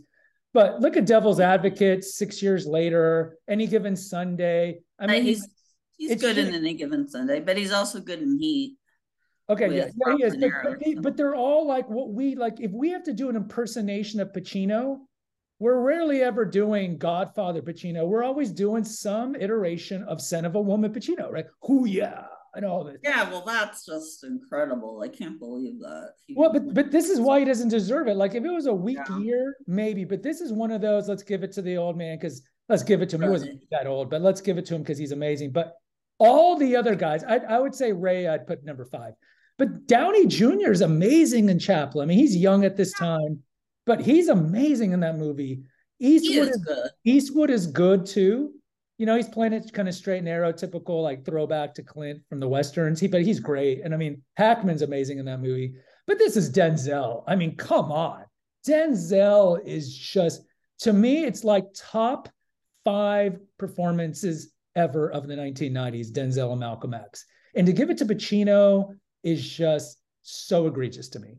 But 0.55 0.81
look 0.81 0.97
at 0.97 1.05
Devil's 1.05 1.39
Advocate 1.39 2.03
six 2.03 2.43
years 2.43 2.67
later, 2.67 3.37
any 3.47 3.67
given 3.67 3.95
Sunday. 3.95 4.79
I 4.99 5.05
uh, 5.05 5.09
mean, 5.09 5.23
he's 5.23 5.47
he's 5.99 6.19
good 6.19 6.39
in 6.39 6.55
any 6.55 6.73
given 6.73 7.07
Sunday, 7.07 7.41
but 7.41 7.59
he's 7.59 7.73
also 7.73 8.01
good 8.01 8.23
in 8.23 8.39
Heat. 8.39 8.77
Okay, 9.51 9.77
yeah, 9.77 9.89
yeah, 9.95 10.17
he 10.17 10.23
is. 10.25 10.37
But, 10.39 10.51
but, 10.65 10.81
they, 10.83 10.95
but 10.95 11.17
they're 11.19 11.35
all 11.35 11.69
like 11.69 11.91
what 11.91 12.09
we 12.09 12.37
like. 12.37 12.59
If 12.59 12.73
we 12.73 12.89
have 12.91 13.05
to 13.05 13.13
do 13.13 13.29
an 13.29 13.37
impersonation 13.37 14.19
of 14.19 14.33
Pacino, 14.33 15.01
we're 15.59 15.81
rarely 15.81 16.23
ever 16.23 16.45
doing 16.45 16.99
Godfather 16.99 17.63
Pacino. 17.63 18.07
We're 18.07 18.25
always 18.25 18.51
doing 18.51 18.85
some 18.85 19.35
iteration 19.35 20.03
of 20.05 20.21
Scent 20.21 20.47
of 20.47 20.55
a 20.55 20.61
Woman 20.61 20.93
Pacino, 20.93 21.31
right? 21.31 21.47
Who 21.63 21.87
yeah, 21.87 22.25
and 22.55 22.65
all 22.65 22.85
this. 22.85 22.99
Yeah, 23.03 23.29
well, 23.31 23.45
that's 23.45 23.87
just 23.87 24.25
incredible. 24.25 25.01
I 25.03 25.09
can't 25.09 25.39
believe 25.39 25.79
that. 25.81 26.11
He 26.27 26.35
Well, 26.37 26.53
but 26.53 26.75
but 26.75 26.91
this 26.91 27.09
is 27.09 27.21
why 27.21 27.39
he 27.39 27.45
doesn't 27.45 27.69
deserve 27.69 28.09
it. 28.09 28.17
Like 28.17 28.35
if 28.35 28.45
it 28.45 28.51
was 28.53 28.67
a 28.67 28.75
weak 28.75 28.99
Yeah. 29.09 29.19
year, 29.19 29.57
maybe. 29.67 30.05
But 30.05 30.23
this 30.23 30.41
is 30.41 30.53
one 30.53 30.71
of 30.71 30.81
those. 30.81 31.09
Let's 31.09 31.23
give 31.23 31.43
it 31.43 31.53
to 31.53 31.63
the 31.63 31.77
old 31.77 31.97
man 31.97 32.17
because 32.19 32.43
let's 32.69 32.83
give 32.83 33.03
it 33.03 33.09
to 33.11 33.17
him. 33.17 33.23
He 33.23 33.29
wasn't 33.29 33.61
that 33.71 33.87
old, 33.87 34.11
but 34.11 34.23
let's 34.23 34.41
give 34.41 34.59
it 34.59 34.67
to 34.67 34.75
him 34.75 34.83
because 34.83 34.99
he's 34.99 35.13
amazing. 35.13 35.53
But 35.53 35.75
all 36.19 36.57
the 36.57 36.77
other 36.77 36.95
guys, 36.95 37.25
I 37.25 37.37
I 37.39 37.59
would 37.59 37.75
say 37.75 37.93
Ray, 37.93 38.27
I'd 38.27 38.47
put 38.47 38.65
number 38.65 38.85
five. 38.85 39.15
But 39.59 39.87
Downey 39.87 40.27
Jr. 40.27 40.71
is 40.71 40.83
amazing 40.83 41.49
in 41.49 41.59
Chaplin. 41.59 42.03
I 42.03 42.07
mean, 42.09 42.19
he's 42.19 42.37
young 42.37 42.65
at 42.67 42.77
this 42.77 42.93
time, 42.93 43.43
but 43.87 44.01
he's 44.01 44.29
amazing 44.29 44.93
in 44.93 45.01
that 45.01 45.17
movie. 45.17 45.63
Eastwood 45.99 46.49
is 46.49 46.57
is 46.57 46.65
good. 46.65 46.91
Eastwood 47.05 47.51
is 47.51 47.67
good 47.67 48.05
too. 48.05 48.53
You 48.99 49.07
know, 49.07 49.17
he's 49.17 49.29
playing 49.29 49.53
it 49.53 49.73
kind 49.73 49.89
of 49.89 49.95
straight 49.95 50.19
and 50.19 50.27
narrow, 50.27 50.53
typical 50.53 51.03
like 51.03 51.25
throwback 51.25 51.75
to 51.75 51.83
Clint 51.83 52.23
from 52.29 52.41
the 52.41 52.49
westerns. 52.49 52.99
He, 52.99 53.07
but 53.07 53.23
he's 53.23 53.41
great, 53.41 53.83
and 53.83 53.95
I 53.95 53.97
mean, 53.97 54.23
Hackman's 54.37 54.83
amazing 54.83 55.19
in 55.19 55.25
that 55.27 55.41
movie. 55.41 55.75
But 56.07 56.19
this 56.19 56.37
is 56.37 56.53
Denzel. 56.53 57.25
I 57.27 57.37
mean, 57.37 57.57
come 57.57 57.91
on, 57.93 58.25
Denzel 58.67 59.65
is 59.65 59.95
just 59.97 60.43
to 60.81 60.93
me, 60.93 61.25
it's 61.25 61.45
like 61.45 61.65
top 61.75 62.29
five 62.85 63.39
performances 63.59 64.53
ever 64.75 65.11
of 65.11 65.27
the 65.27 65.35
1990s. 65.35 66.11
Denzel 66.11 66.51
and 66.51 66.61
Malcolm 66.61 66.95
X, 66.95 67.25
and 67.55 67.67
to 67.67 67.73
give 67.73 67.91
it 67.91 67.99
to 67.99 68.05
Pacino 68.05 68.95
is 69.23 69.49
just 69.49 69.99
so 70.23 70.67
egregious 70.67 71.09
to 71.11 71.21
me. 71.21 71.39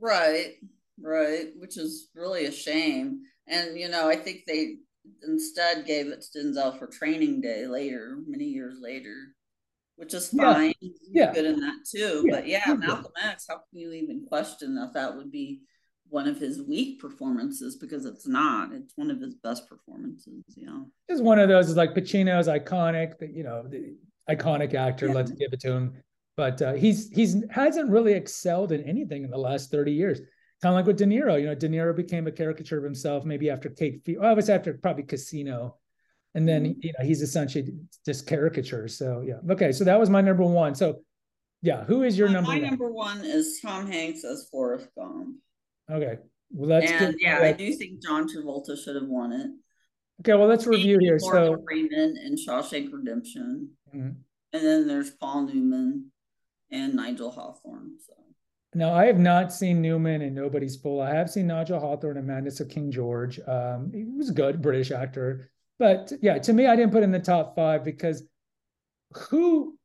Right, 0.00 0.54
right, 1.02 1.46
which 1.56 1.76
is 1.76 2.10
really 2.14 2.46
a 2.46 2.52
shame. 2.52 3.20
And 3.46 3.78
you 3.78 3.88
know, 3.88 4.08
I 4.08 4.16
think 4.16 4.42
they 4.46 4.76
instead 5.26 5.86
gave 5.86 6.08
it 6.08 6.24
to 6.32 6.38
Denzel 6.38 6.78
for 6.78 6.86
Training 6.86 7.40
Day 7.40 7.66
later, 7.66 8.18
many 8.26 8.44
years 8.44 8.78
later, 8.80 9.34
which 9.96 10.14
is 10.14 10.28
fine. 10.28 10.74
He's 10.80 10.98
yeah. 11.10 11.32
good 11.32 11.46
in 11.46 11.60
that 11.60 11.84
too. 11.90 12.24
Yeah, 12.26 12.34
but 12.34 12.46
yeah. 12.46 12.74
Malcolm 12.74 13.12
X. 13.22 13.46
How 13.48 13.56
can 13.56 13.80
you 13.80 13.92
even 13.92 14.26
question 14.26 14.74
that 14.76 14.94
that 14.94 15.16
would 15.16 15.30
be 15.30 15.62
one 16.08 16.28
of 16.28 16.38
his 16.38 16.62
weak 16.62 17.00
performances? 17.00 17.76
Because 17.76 18.04
it's 18.04 18.26
not. 18.26 18.72
It's 18.72 18.92
one 18.96 19.10
of 19.10 19.20
his 19.20 19.34
best 19.34 19.68
performances. 19.68 20.44
Yeah. 20.56 20.82
is 21.08 21.20
one 21.20 21.38
of 21.38 21.48
those 21.48 21.68
is 21.68 21.76
like 21.76 21.94
Pacino's 21.94 22.48
iconic, 22.48 23.14
you 23.34 23.42
know, 23.42 23.64
the 23.68 23.96
iconic 24.30 24.74
actor. 24.74 25.08
Yeah. 25.08 25.14
Let's 25.14 25.32
give 25.32 25.52
it 25.52 25.60
to 25.60 25.72
him. 25.72 25.94
But 26.36 26.62
uh, 26.62 26.74
he's 26.74 27.10
he's 27.10 27.36
hasn't 27.50 27.90
really 27.90 28.12
excelled 28.12 28.70
in 28.70 28.84
anything 28.84 29.24
in 29.24 29.30
the 29.30 29.38
last 29.38 29.72
thirty 29.72 29.92
years. 29.92 30.20
Kind 30.60 30.72
of 30.72 30.76
like 30.76 30.86
with 30.86 30.98
De 30.98 31.04
Niro. 31.04 31.38
You 31.40 31.46
know, 31.46 31.54
De 31.54 31.68
Niro 31.68 31.94
became 31.94 32.26
a 32.26 32.32
caricature 32.32 32.78
of 32.78 32.84
himself 32.84 33.24
maybe 33.24 33.48
after 33.48 33.68
Cape 33.68 34.04
Fear. 34.04 34.20
Well, 34.20 34.32
it 34.32 34.36
was 34.36 34.50
after 34.50 34.74
probably 34.74 35.04
Casino, 35.04 35.76
and 36.34 36.48
then 36.48 36.64
Mhm. 36.74 36.84
you 36.84 36.92
know 36.98 37.04
he's 37.04 37.22
essentially 37.22 37.72
just 38.04 38.26
caricature. 38.26 38.88
So 38.88 39.20
yeah, 39.20 39.38
okay. 39.50 39.70
So 39.70 39.84
that 39.84 39.98
was 40.00 40.10
my 40.10 40.20
number 40.20 40.42
one. 40.42 40.74
So 40.74 41.04
yeah, 41.62 41.84
who 41.84 42.02
is 42.02 42.18
your 42.18 42.28
Uh, 42.28 42.32
number 42.32 42.50
My 42.50 42.58
one? 42.58 42.70
number 42.70 42.90
one 42.92 43.24
is 43.24 43.60
Tom 43.62 43.86
Hanks 43.86 44.24
as 44.24 44.48
Forrest 44.50 44.88
Gump. 44.96 45.36
Okay, 45.88 46.18
well 46.50 46.68
let's 46.70 46.90
and 46.90 47.14
get 47.16 47.22
yeah, 47.22 47.38
I 47.40 47.52
do 47.52 47.72
think 47.74 48.02
John 48.02 48.28
Travolta 48.28 48.76
should 48.76 48.96
have 48.96 49.08
won 49.08 49.30
it. 49.32 49.50
okay. 50.20 50.34
Well, 50.34 50.48
let's 50.48 50.66
review 50.66 50.98
here. 50.98 51.18
Morgan 51.20 51.56
So 51.56 51.62
Freeman 51.68 52.16
and 52.16 52.36
Shawshank 52.36 52.92
Redemption, 52.92 53.76
Mhm. 53.94 54.16
and 54.52 54.62
then 54.64 54.88
there's 54.88 55.12
Paul 55.12 55.42
Newman 55.46 56.10
and 56.68 56.94
Nigel 56.94 57.30
Hawthorne. 57.30 57.98
So 58.00 58.12
Now, 58.74 58.92
I 58.92 59.06
have 59.06 59.18
not 59.18 59.52
seen 59.52 59.80
Newman 59.80 60.20
and 60.22 60.34
Nobody's 60.34 60.76
Fool. 60.76 61.00
I 61.00 61.14
have 61.14 61.30
seen 61.30 61.46
Nigel 61.46 61.80
Hawthorne 61.80 62.18
and 62.18 62.26
Madness 62.26 62.60
of 62.60 62.68
King 62.68 62.90
George. 62.90 63.40
Um, 63.46 63.90
he 63.94 64.04
was 64.04 64.28
a 64.30 64.34
good 64.34 64.60
British 64.60 64.90
actor. 64.90 65.50
But 65.78 66.12
yeah, 66.20 66.38
to 66.38 66.52
me, 66.52 66.66
I 66.66 66.76
didn't 66.76 66.92
put 66.92 67.02
in 67.02 67.10
the 67.10 67.18
top 67.18 67.56
five 67.56 67.82
because 67.84 68.24
who, 69.30 69.78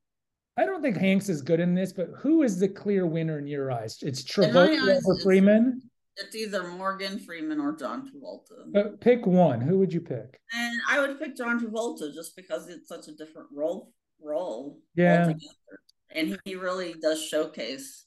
I 0.57 0.65
don't 0.65 0.81
think 0.81 0.97
Hanks 0.97 1.29
is 1.29 1.41
good 1.41 1.59
in 1.61 1.73
this, 1.75 1.93
but 1.93 2.09
who 2.17 2.43
is 2.43 2.59
the 2.59 2.67
clear 2.67 3.05
winner 3.07 3.39
in 3.39 3.47
your 3.47 3.71
eyes? 3.71 3.97
It's 4.01 4.21
Travolta 4.23 4.73
it's- 4.97 5.23
Freeman. 5.23 5.81
it's 6.17 6.35
either 6.35 6.67
Morgan 6.67 7.19
Freeman 7.19 7.59
or 7.61 7.77
John 7.77 8.09
Travolta. 8.09 8.71
But 8.73 8.99
pick 8.99 9.25
one. 9.25 9.61
Who 9.61 9.79
would 9.79 9.93
you 9.93 10.01
pick? 10.01 10.39
and 10.55 10.75
I 10.89 10.99
would 10.99 11.17
pick 11.19 11.37
John 11.37 11.59
Travolta 11.59 12.13
just 12.13 12.35
because 12.35 12.67
it's 12.67 12.87
such 12.89 13.07
a 13.07 13.13
different 13.15 13.47
role 13.53 13.93
role 14.21 14.79
Yeah. 14.95 15.21
altogether. 15.21 15.79
And 16.11 16.39
he 16.45 16.55
really 16.55 16.93
does 17.01 17.21
showcase 17.23 18.05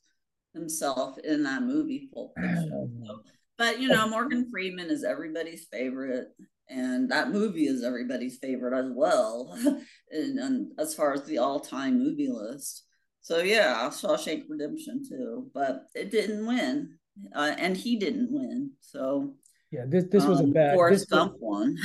himself 0.56 1.18
in 1.22 1.42
that 1.44 1.62
movie 1.62 2.08
Fiction. 2.40 3.04
So- 3.06 3.22
but 3.58 3.80
you 3.80 3.88
know, 3.88 4.06
Morgan 4.08 4.50
Freeman 4.50 4.90
is 4.90 5.02
everybody's 5.02 5.66
favorite, 5.72 6.28
and 6.68 7.10
that 7.10 7.30
movie 7.30 7.66
is 7.66 7.82
everybody's 7.82 8.36
favorite 8.36 8.78
as 8.78 8.90
well. 8.94 9.56
and, 10.10 10.38
and 10.38 10.72
as 10.78 10.94
far 10.94 11.14
as 11.14 11.24
the 11.24 11.38
all-time 11.38 11.98
movie 11.98 12.28
list. 12.28 12.84
So 13.22 13.38
yeah, 13.38 13.88
Shawshank 13.88 14.44
Redemption 14.48 15.02
too, 15.08 15.50
but 15.54 15.84
it 15.94 16.10
didn't 16.10 16.46
win, 16.46 16.98
uh, 17.34 17.54
and 17.58 17.76
he 17.76 17.96
didn't 17.96 18.30
win. 18.30 18.72
So 18.80 19.34
Yeah, 19.72 19.82
this 19.86 20.04
this 20.12 20.24
was 20.24 20.38
a 20.38 20.44
um, 20.44 20.52
bad 20.52 20.74
Forrest 20.74 21.10
Gump 21.10 21.34
one. 21.40 21.76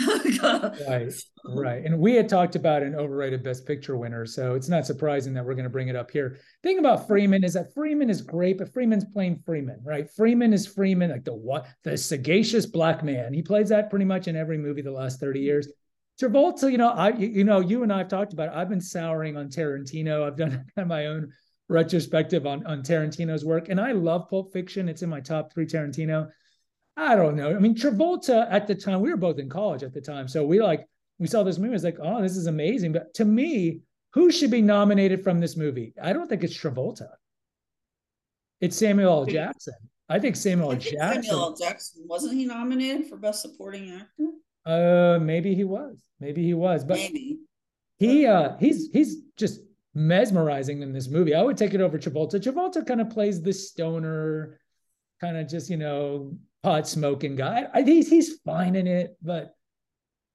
right, 0.43 1.11
right. 1.45 1.83
And 1.83 1.97
we 1.97 2.13
had 2.13 2.29
talked 2.29 2.55
about 2.55 2.83
an 2.83 2.93
overrated 2.93 3.43
Best 3.43 3.65
Picture 3.65 3.97
winner, 3.97 4.23
so 4.25 4.53
it's 4.53 4.69
not 4.69 4.85
surprising 4.85 5.33
that 5.33 5.43
we're 5.43 5.55
going 5.55 5.63
to 5.63 5.69
bring 5.69 5.87
it 5.87 5.95
up 5.95 6.11
here. 6.11 6.37
Thing 6.61 6.77
about 6.77 7.07
Freeman 7.07 7.43
is 7.43 7.53
that 7.53 7.73
Freeman 7.73 8.11
is 8.11 8.21
great, 8.21 8.59
but 8.59 8.71
Freeman's 8.71 9.05
playing 9.05 9.41
Freeman, 9.45 9.79
right? 9.83 10.07
Freeman 10.15 10.53
is 10.53 10.67
Freeman, 10.67 11.09
like 11.09 11.23
the 11.23 11.33
what, 11.33 11.65
the 11.83 11.97
sagacious 11.97 12.67
black 12.67 13.03
man. 13.03 13.33
He 13.33 13.41
plays 13.41 13.69
that 13.69 13.89
pretty 13.89 14.05
much 14.05 14.27
in 14.27 14.35
every 14.35 14.59
movie 14.59 14.83
the 14.83 14.91
last 14.91 15.19
thirty 15.19 15.39
years. 15.39 15.67
Travolta, 16.21 16.71
you 16.71 16.77
know, 16.77 16.89
I 16.89 17.09
you 17.09 17.43
know, 17.43 17.61
you 17.61 17.81
and 17.81 17.91
I 17.91 17.99
have 17.99 18.09
talked 18.09 18.33
about. 18.33 18.49
It. 18.49 18.55
I've 18.55 18.69
been 18.69 18.81
souring 18.81 19.37
on 19.37 19.49
Tarantino. 19.49 20.23
I've 20.23 20.37
done 20.37 20.65
my 20.85 21.07
own 21.07 21.31
retrospective 21.67 22.45
on 22.45 22.63
on 22.67 22.83
Tarantino's 22.83 23.43
work, 23.43 23.69
and 23.69 23.81
I 23.81 23.93
love 23.93 24.29
Pulp 24.29 24.53
Fiction. 24.53 24.87
It's 24.87 25.01
in 25.01 25.09
my 25.09 25.19
top 25.19 25.51
three 25.51 25.65
Tarantino. 25.65 26.29
I 27.01 27.15
don't 27.15 27.35
know. 27.35 27.55
I 27.55 27.57
mean, 27.57 27.73
Travolta 27.73 28.47
at 28.51 28.67
the 28.67 28.75
time, 28.75 29.01
we 29.01 29.09
were 29.09 29.17
both 29.17 29.39
in 29.39 29.49
college 29.49 29.81
at 29.81 29.91
the 29.91 30.01
time. 30.01 30.27
So 30.27 30.45
we 30.45 30.61
like, 30.61 30.87
we 31.17 31.25
saw 31.25 31.41
this 31.41 31.57
movie, 31.57 31.73
It's 31.73 31.83
like, 31.83 31.97
oh, 31.99 32.21
this 32.21 32.37
is 32.37 32.45
amazing. 32.45 32.91
But 32.91 33.13
to 33.15 33.25
me, 33.25 33.79
who 34.13 34.31
should 34.31 34.51
be 34.51 34.61
nominated 34.61 35.23
from 35.23 35.39
this 35.39 35.57
movie? 35.57 35.93
I 36.01 36.13
don't 36.13 36.27
think 36.27 36.43
it's 36.43 36.55
Travolta. 36.55 37.07
It's 38.59 38.77
Samuel 38.77 39.11
L. 39.11 39.25
Jackson. 39.25 39.73
I 40.09 40.19
think 40.19 40.35
Samuel 40.35 40.71
I 40.71 40.73
L. 40.75 40.79
think 40.79 40.93
Jackson. 40.93 41.23
Samuel 41.23 41.43
L. 41.43 41.55
Jackson 41.55 42.03
wasn't 42.05 42.33
he 42.35 42.45
nominated 42.45 43.07
for 43.07 43.17
best 43.17 43.41
supporting 43.41 43.91
actor? 43.91 44.29
Uh, 44.63 45.17
maybe 45.19 45.55
he 45.55 45.63
was. 45.63 45.99
Maybe 46.19 46.43
he 46.43 46.53
was. 46.53 46.83
But 46.83 46.97
Maybe. 46.97 47.39
he 47.97 48.27
uh 48.27 48.57
he's 48.59 48.91
he's 48.91 49.21
just 49.37 49.61
mesmerizing 49.95 50.83
in 50.83 50.93
this 50.93 51.07
movie. 51.09 51.33
I 51.33 51.41
would 51.41 51.57
take 51.57 51.73
it 51.73 51.81
over 51.81 51.97
Travolta. 51.97 52.39
Travolta 52.39 52.85
kind 52.85 53.01
of 53.01 53.09
plays 53.09 53.41
the 53.41 53.53
stoner, 53.53 54.59
kind 55.19 55.37
of 55.37 55.47
just, 55.47 55.69
you 55.69 55.77
know, 55.77 56.37
pot 56.63 56.87
smoking 56.87 57.35
guy. 57.35 57.67
I, 57.73 57.81
he's 57.81 58.09
he's 58.09 58.39
fine 58.45 58.75
in 58.75 58.87
it, 58.87 59.17
but 59.21 59.55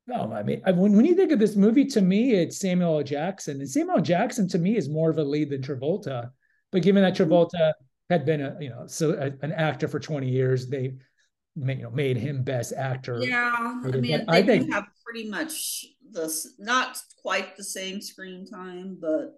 no, 0.06 0.32
I 0.32 0.42
mean, 0.42 0.62
I, 0.64 0.72
when 0.72 0.92
when 0.96 1.04
you 1.04 1.14
think 1.14 1.32
of 1.32 1.38
this 1.38 1.56
movie, 1.56 1.84
to 1.86 2.00
me, 2.00 2.32
it's 2.34 2.58
Samuel 2.58 2.98
L. 2.98 3.02
Jackson, 3.04 3.60
and 3.60 3.68
Samuel 3.68 3.96
L. 3.98 4.02
Jackson 4.02 4.48
to 4.48 4.58
me 4.58 4.76
is 4.76 4.88
more 4.88 5.10
of 5.10 5.18
a 5.18 5.24
lead 5.24 5.50
than 5.50 5.62
Travolta. 5.62 6.30
But 6.72 6.82
given 6.82 7.02
that 7.02 7.16
Travolta 7.16 7.72
had 8.10 8.24
been 8.24 8.40
a 8.40 8.56
you 8.60 8.70
know 8.70 8.86
so 8.86 9.12
a, 9.14 9.44
an 9.44 9.52
actor 9.52 9.88
for 9.88 9.98
twenty 9.98 10.28
years, 10.30 10.68
they 10.68 10.94
made, 11.56 11.78
you 11.78 11.84
know 11.84 11.90
made 11.90 12.16
him 12.16 12.42
best 12.42 12.72
actor. 12.76 13.18
Yeah, 13.22 13.52
I 13.84 13.88
mean, 13.90 14.24
I 14.28 14.42
they 14.42 14.58
think- 14.60 14.72
have 14.72 14.84
pretty 15.04 15.28
much 15.28 15.86
this, 16.10 16.54
not 16.58 16.98
quite 17.22 17.56
the 17.56 17.64
same 17.64 18.00
screen 18.00 18.46
time, 18.46 18.98
but 19.00 19.34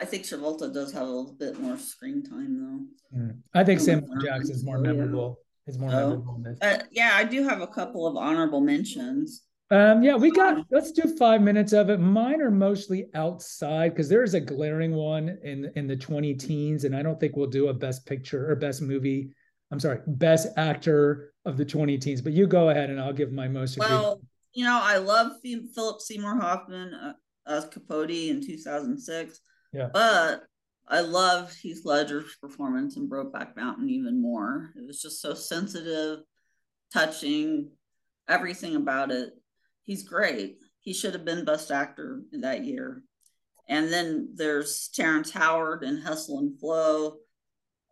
I 0.00 0.04
think 0.04 0.24
Travolta 0.24 0.72
does 0.72 0.92
have 0.92 1.02
a 1.02 1.10
little 1.10 1.34
bit 1.38 1.58
more 1.60 1.76
screen 1.78 2.22
time 2.22 2.88
Mm. 3.16 3.38
I 3.54 3.64
think 3.64 3.80
Oh, 3.80 3.84
Samuel 3.84 4.20
Jackson 4.20 4.54
is 4.54 4.64
more 4.64 4.78
memorable. 4.78 5.38
Is 5.68 5.78
more 5.78 5.90
Oh. 5.90 5.92
memorable 6.10 6.36
in 6.36 6.42
this. 6.44 6.58
Uh, 6.62 6.82
yeah, 6.90 7.12
I 7.14 7.24
do 7.24 7.42
have 7.46 7.60
a 7.60 7.66
couple 7.66 8.06
of 8.06 8.16
honorable 8.16 8.60
mentions. 8.62 9.42
Um, 9.70 10.02
yeah, 10.02 10.16
we 10.16 10.30
got 10.30 10.56
Um, 10.56 10.64
let's 10.70 10.92
do 10.92 11.14
five 11.18 11.42
minutes 11.42 11.74
of 11.74 11.90
it. 11.90 11.98
Mine 12.00 12.40
are 12.40 12.50
mostly 12.50 13.10
outside 13.12 13.90
because 13.90 14.08
there's 14.08 14.32
a 14.32 14.40
glaring 14.40 14.94
one 14.94 15.36
in 15.42 15.70
in 15.76 15.86
the 15.86 15.96
20 15.96 16.32
teens, 16.34 16.84
and 16.84 16.96
I 16.96 17.02
don't 17.02 17.20
think 17.20 17.36
we'll 17.36 17.48
do 17.50 17.68
a 17.68 17.74
best 17.74 18.06
picture 18.06 18.50
or 18.50 18.56
best 18.56 18.80
movie. 18.80 19.30
I'm 19.70 19.78
sorry, 19.78 20.00
best 20.06 20.48
actor 20.56 21.34
of 21.44 21.58
the 21.58 21.66
20 21.66 21.98
teens. 21.98 22.22
But 22.22 22.32
you 22.32 22.46
go 22.46 22.70
ahead 22.70 22.88
and 22.88 22.98
I'll 22.98 23.12
give 23.12 23.30
my 23.30 23.46
most 23.46 23.78
Well, 23.78 24.22
you 24.54 24.64
know, 24.64 24.80
I 24.82 24.96
love 24.96 25.32
Philip 25.42 26.00
Seymour 26.00 26.40
Hoffman 26.40 26.94
uh, 26.94 27.12
as 27.46 27.66
Capote 27.66 28.10
in 28.30 28.40
2006. 28.40 29.38
Yeah. 29.74 29.90
But 29.92 30.44
I 30.88 31.00
loved 31.00 31.54
Heath 31.60 31.82
Ledger's 31.84 32.34
performance 32.40 32.96
in 32.96 33.08
Brokeback 33.08 33.56
Mountain 33.56 33.90
even 33.90 34.20
more. 34.20 34.70
It 34.76 34.86
was 34.86 35.02
just 35.02 35.20
so 35.20 35.34
sensitive, 35.34 36.20
touching, 36.92 37.70
everything 38.28 38.74
about 38.76 39.10
it. 39.10 39.30
He's 39.84 40.02
great. 40.02 40.58
He 40.80 40.94
should 40.94 41.12
have 41.12 41.24
been 41.24 41.44
Best 41.44 41.70
Actor 41.70 42.22
that 42.40 42.64
year. 42.64 43.02
And 43.68 43.92
then 43.92 44.30
there's 44.34 44.88
Terrence 44.94 45.30
Howard 45.30 45.84
in 45.84 45.98
Hustle 45.98 46.38
and 46.38 46.58
Flow, 46.58 47.16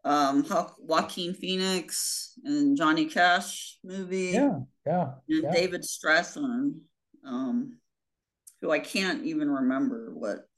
um, 0.04 0.44
Jo- 0.44 0.72
Joaquin 0.78 1.34
Phoenix 1.34 2.32
and 2.44 2.76
Johnny 2.76 3.06
Cash 3.06 3.78
movie 3.84 4.30
yeah, 4.32 4.60
yeah, 4.86 5.10
and 5.28 5.42
yeah. 5.42 5.52
David 5.52 5.82
Strathairn, 5.82 6.78
um, 7.26 7.78
who 8.62 8.70
I 8.70 8.78
can't 8.78 9.24
even 9.24 9.50
remember 9.50 10.12
what. 10.14 10.48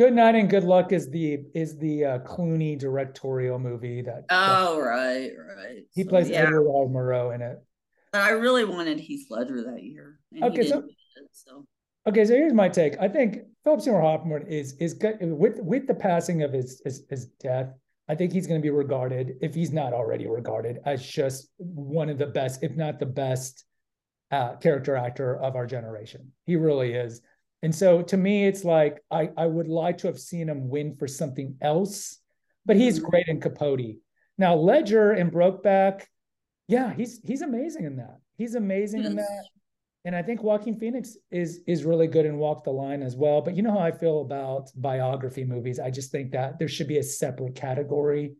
Good 0.00 0.14
night 0.14 0.34
and 0.34 0.48
good 0.48 0.64
luck 0.64 0.92
is 0.92 1.10
the 1.10 1.40
is 1.54 1.76
the 1.76 2.04
uh, 2.06 2.18
Clooney 2.20 2.78
directorial 2.78 3.58
movie 3.58 4.00
that, 4.00 4.26
that 4.28 4.34
Oh, 4.66 4.80
right, 4.80 5.28
right. 5.58 5.82
he 5.92 6.04
So, 6.04 6.08
plays 6.08 6.30
yeah, 6.30 6.44
Edward 6.44 6.70
R. 6.70 6.86
Murrow 6.86 7.34
in 7.34 7.42
it. 7.42 7.62
but 8.10 8.22
I 8.22 8.30
really 8.30 8.64
wanted 8.64 8.98
Heath 8.98 9.26
Ledger 9.28 9.62
that 9.64 9.82
year. 9.82 10.18
Okay, 10.42 10.66
so- 10.66 10.78
it, 10.78 10.84
so 11.32 11.66
Okay, 12.08 12.24
so 12.24 12.32
here's 12.32 12.54
my 12.54 12.66
take. 12.70 12.96
I 12.98 13.08
think 13.08 13.40
Philip 13.62 13.82
Seymour 13.82 14.00
Hoffman 14.00 14.46
is 14.46 14.72
is 14.80 14.94
good 14.94 15.18
with 15.20 15.60
with 15.60 15.86
the 15.86 15.92
passing 15.94 16.44
of 16.44 16.50
his 16.54 16.80
his, 16.82 17.04
his 17.10 17.26
death. 17.38 17.68
I 18.08 18.14
think 18.14 18.32
he's 18.32 18.46
going 18.46 18.58
to 18.58 18.64
be 18.64 18.70
regarded, 18.70 19.34
if 19.42 19.54
he's 19.54 19.70
not 19.70 19.92
already 19.92 20.26
regarded, 20.26 20.78
as 20.86 21.06
just 21.06 21.50
one 21.58 22.08
of 22.08 22.16
the 22.16 22.26
best, 22.26 22.62
if 22.62 22.74
not 22.74 23.00
the 23.00 23.04
best, 23.04 23.66
uh, 24.30 24.56
character 24.56 24.96
actor 24.96 25.36
of 25.36 25.56
our 25.56 25.66
generation. 25.66 26.32
He 26.46 26.56
really 26.56 26.94
is. 26.94 27.20
And 27.62 27.74
so 27.74 28.02
to 28.02 28.16
me, 28.16 28.46
it's 28.46 28.64
like 28.64 29.02
I 29.10 29.30
I 29.36 29.46
would 29.46 29.68
like 29.68 29.98
to 29.98 30.06
have 30.06 30.18
seen 30.18 30.48
him 30.48 30.68
win 30.68 30.96
for 30.96 31.06
something 31.06 31.56
else, 31.60 32.18
but 32.66 32.76
he's 32.76 32.98
Mhm. 33.00 33.04
great 33.04 33.28
in 33.28 33.40
Capote. 33.40 33.96
Now 34.38 34.54
Ledger 34.56 35.12
in 35.12 35.30
Brokeback, 35.30 36.04
yeah, 36.68 36.92
he's 36.94 37.20
he's 37.22 37.42
amazing 37.42 37.84
in 37.84 37.96
that. 37.96 38.18
He's 38.38 38.54
amazing 38.54 39.04
in 39.04 39.16
that. 39.16 39.44
And 40.06 40.16
I 40.16 40.22
think 40.22 40.42
Joaquin 40.42 40.78
Phoenix 40.78 41.18
is 41.30 41.60
is 41.66 41.84
really 41.84 42.06
good 42.06 42.24
in 42.24 42.38
Walk 42.38 42.64
the 42.64 42.70
Line 42.70 43.02
as 43.02 43.16
well. 43.16 43.42
But 43.42 43.54
you 43.54 43.62
know 43.62 43.72
how 43.72 43.80
I 43.80 43.92
feel 43.92 44.22
about 44.22 44.70
biography 44.74 45.44
movies. 45.44 45.78
I 45.78 45.90
just 45.90 46.10
think 46.10 46.30
that 46.32 46.58
there 46.58 46.68
should 46.68 46.88
be 46.88 46.96
a 46.98 47.02
separate 47.02 47.54
category 47.54 48.36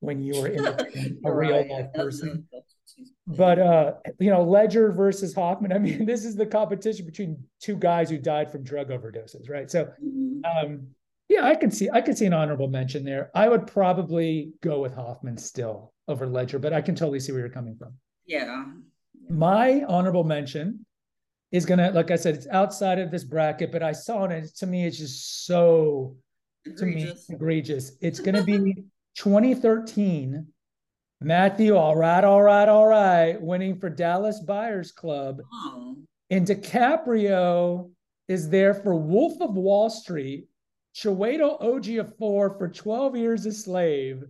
when 0.00 0.22
you 0.22 0.34
are 0.40 0.48
in 0.48 0.64
a 0.64 0.76
You're 1.22 1.36
real 1.36 1.68
life 1.68 1.92
person. 1.92 2.48
That's 2.82 2.94
what 2.98 3.06
she's- 3.06 3.36
But 3.38 3.58
uh, 3.58 3.94
you 4.18 4.30
know, 4.30 4.42
Ledger 4.42 4.92
versus 4.92 5.34
Hoffman. 5.34 5.72
I 5.72 5.78
mean, 5.78 6.04
this 6.06 6.24
is 6.24 6.36
the 6.36 6.46
competition 6.46 7.06
between 7.06 7.42
two 7.60 7.76
guys 7.76 8.10
who 8.10 8.18
died 8.18 8.50
from 8.50 8.62
drug 8.64 8.88
overdoses, 8.90 9.48
right? 9.48 9.70
So 9.70 9.90
Mhm. 10.04 10.40
um, 10.44 10.86
yeah, 11.28 11.46
I 11.46 11.54
can 11.54 11.70
see 11.70 11.88
I 11.90 12.00
can 12.02 12.14
see 12.16 12.26
an 12.26 12.32
honorable 12.34 12.68
mention 12.68 13.04
there. 13.04 13.30
I 13.34 13.48
would 13.48 13.66
probably 13.66 14.52
go 14.60 14.80
with 14.80 14.94
Hoffman 14.94 15.38
still 15.38 15.92
over 16.08 16.26
Ledger, 16.26 16.58
but 16.58 16.72
I 16.72 16.82
can 16.82 16.94
totally 16.94 17.20
see 17.20 17.32
where 17.32 17.40
you're 17.40 17.48
coming 17.50 17.76
from. 17.76 17.94
yeah. 18.26 18.66
My 19.28 19.84
honorable 19.84 20.24
mention 20.24 20.84
is 21.52 21.64
gonna, 21.64 21.90
like 21.92 22.10
I 22.10 22.16
said, 22.16 22.34
it's 22.34 22.48
outside 22.48 22.98
of 22.98 23.10
this 23.10 23.22
bracket, 23.24 23.70
but 23.70 23.82
I 23.82 23.92
saw 23.92 24.24
it. 24.24 24.54
To 24.56 24.66
me, 24.66 24.84
it's 24.84 24.98
just 24.98 25.46
so 25.46 26.16
to 26.76 26.84
me 26.84 27.02
Egregious. 27.02 27.30
egregious. 27.30 27.92
It's 28.00 28.20
gonna 28.20 28.42
be 28.54 28.84
2013. 29.16 30.46
Matthew, 31.24 31.76
all 31.76 31.96
right, 31.96 32.24
all 32.24 32.42
right, 32.42 32.68
all 32.68 32.86
right, 32.86 33.40
winning 33.40 33.78
for 33.78 33.88
Dallas 33.88 34.40
Buyers 34.40 34.92
Club. 34.92 35.40
Oh, 35.52 35.96
And 36.30 36.46
DiCaprio 36.46 37.90
is 38.28 38.48
there 38.48 38.74
for 38.74 38.94
Wolf 38.94 39.40
of 39.40 39.54
Wall 39.54 39.90
Street, 39.90 40.46
Chiwetel 40.94 41.60
Ejiofor 41.62 42.58
for 42.58 42.68
12 42.68 43.16
Years 43.16 43.46
a 43.46 43.52
Slave, 43.52 44.22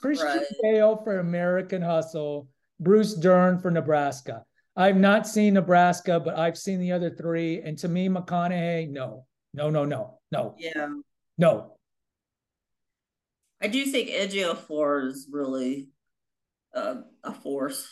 Christian 0.00 0.28
Right. 0.28 0.46
Bale 0.62 0.96
for 1.02 1.18
American 1.18 1.82
Hustle, 1.82 2.48
Bruce 2.80 3.14
Dern 3.14 3.58
for 3.58 3.70
Nebraska. 3.70 4.44
I've 4.76 4.96
not 4.96 5.26
seen 5.26 5.54
Nebraska, 5.54 6.20
but 6.20 6.38
I've 6.38 6.56
seen 6.56 6.78
the 6.78 6.92
other 6.92 7.10
three. 7.10 7.60
And 7.62 7.76
to 7.78 7.88
me, 7.88 8.08
McConaughey, 8.08 8.88
no, 8.90 9.26
no, 9.52 9.70
no, 9.70 9.84
no, 9.84 10.20
no, 10.30 10.54
yeah. 10.58 10.88
no. 11.36 11.74
I 13.60 13.66
do 13.66 13.84
think 13.86 14.10
Ejiofor 14.10 15.08
is 15.08 15.26
really 15.32 15.88
uh, 16.74 16.96
a 17.24 17.32
force 17.34 17.88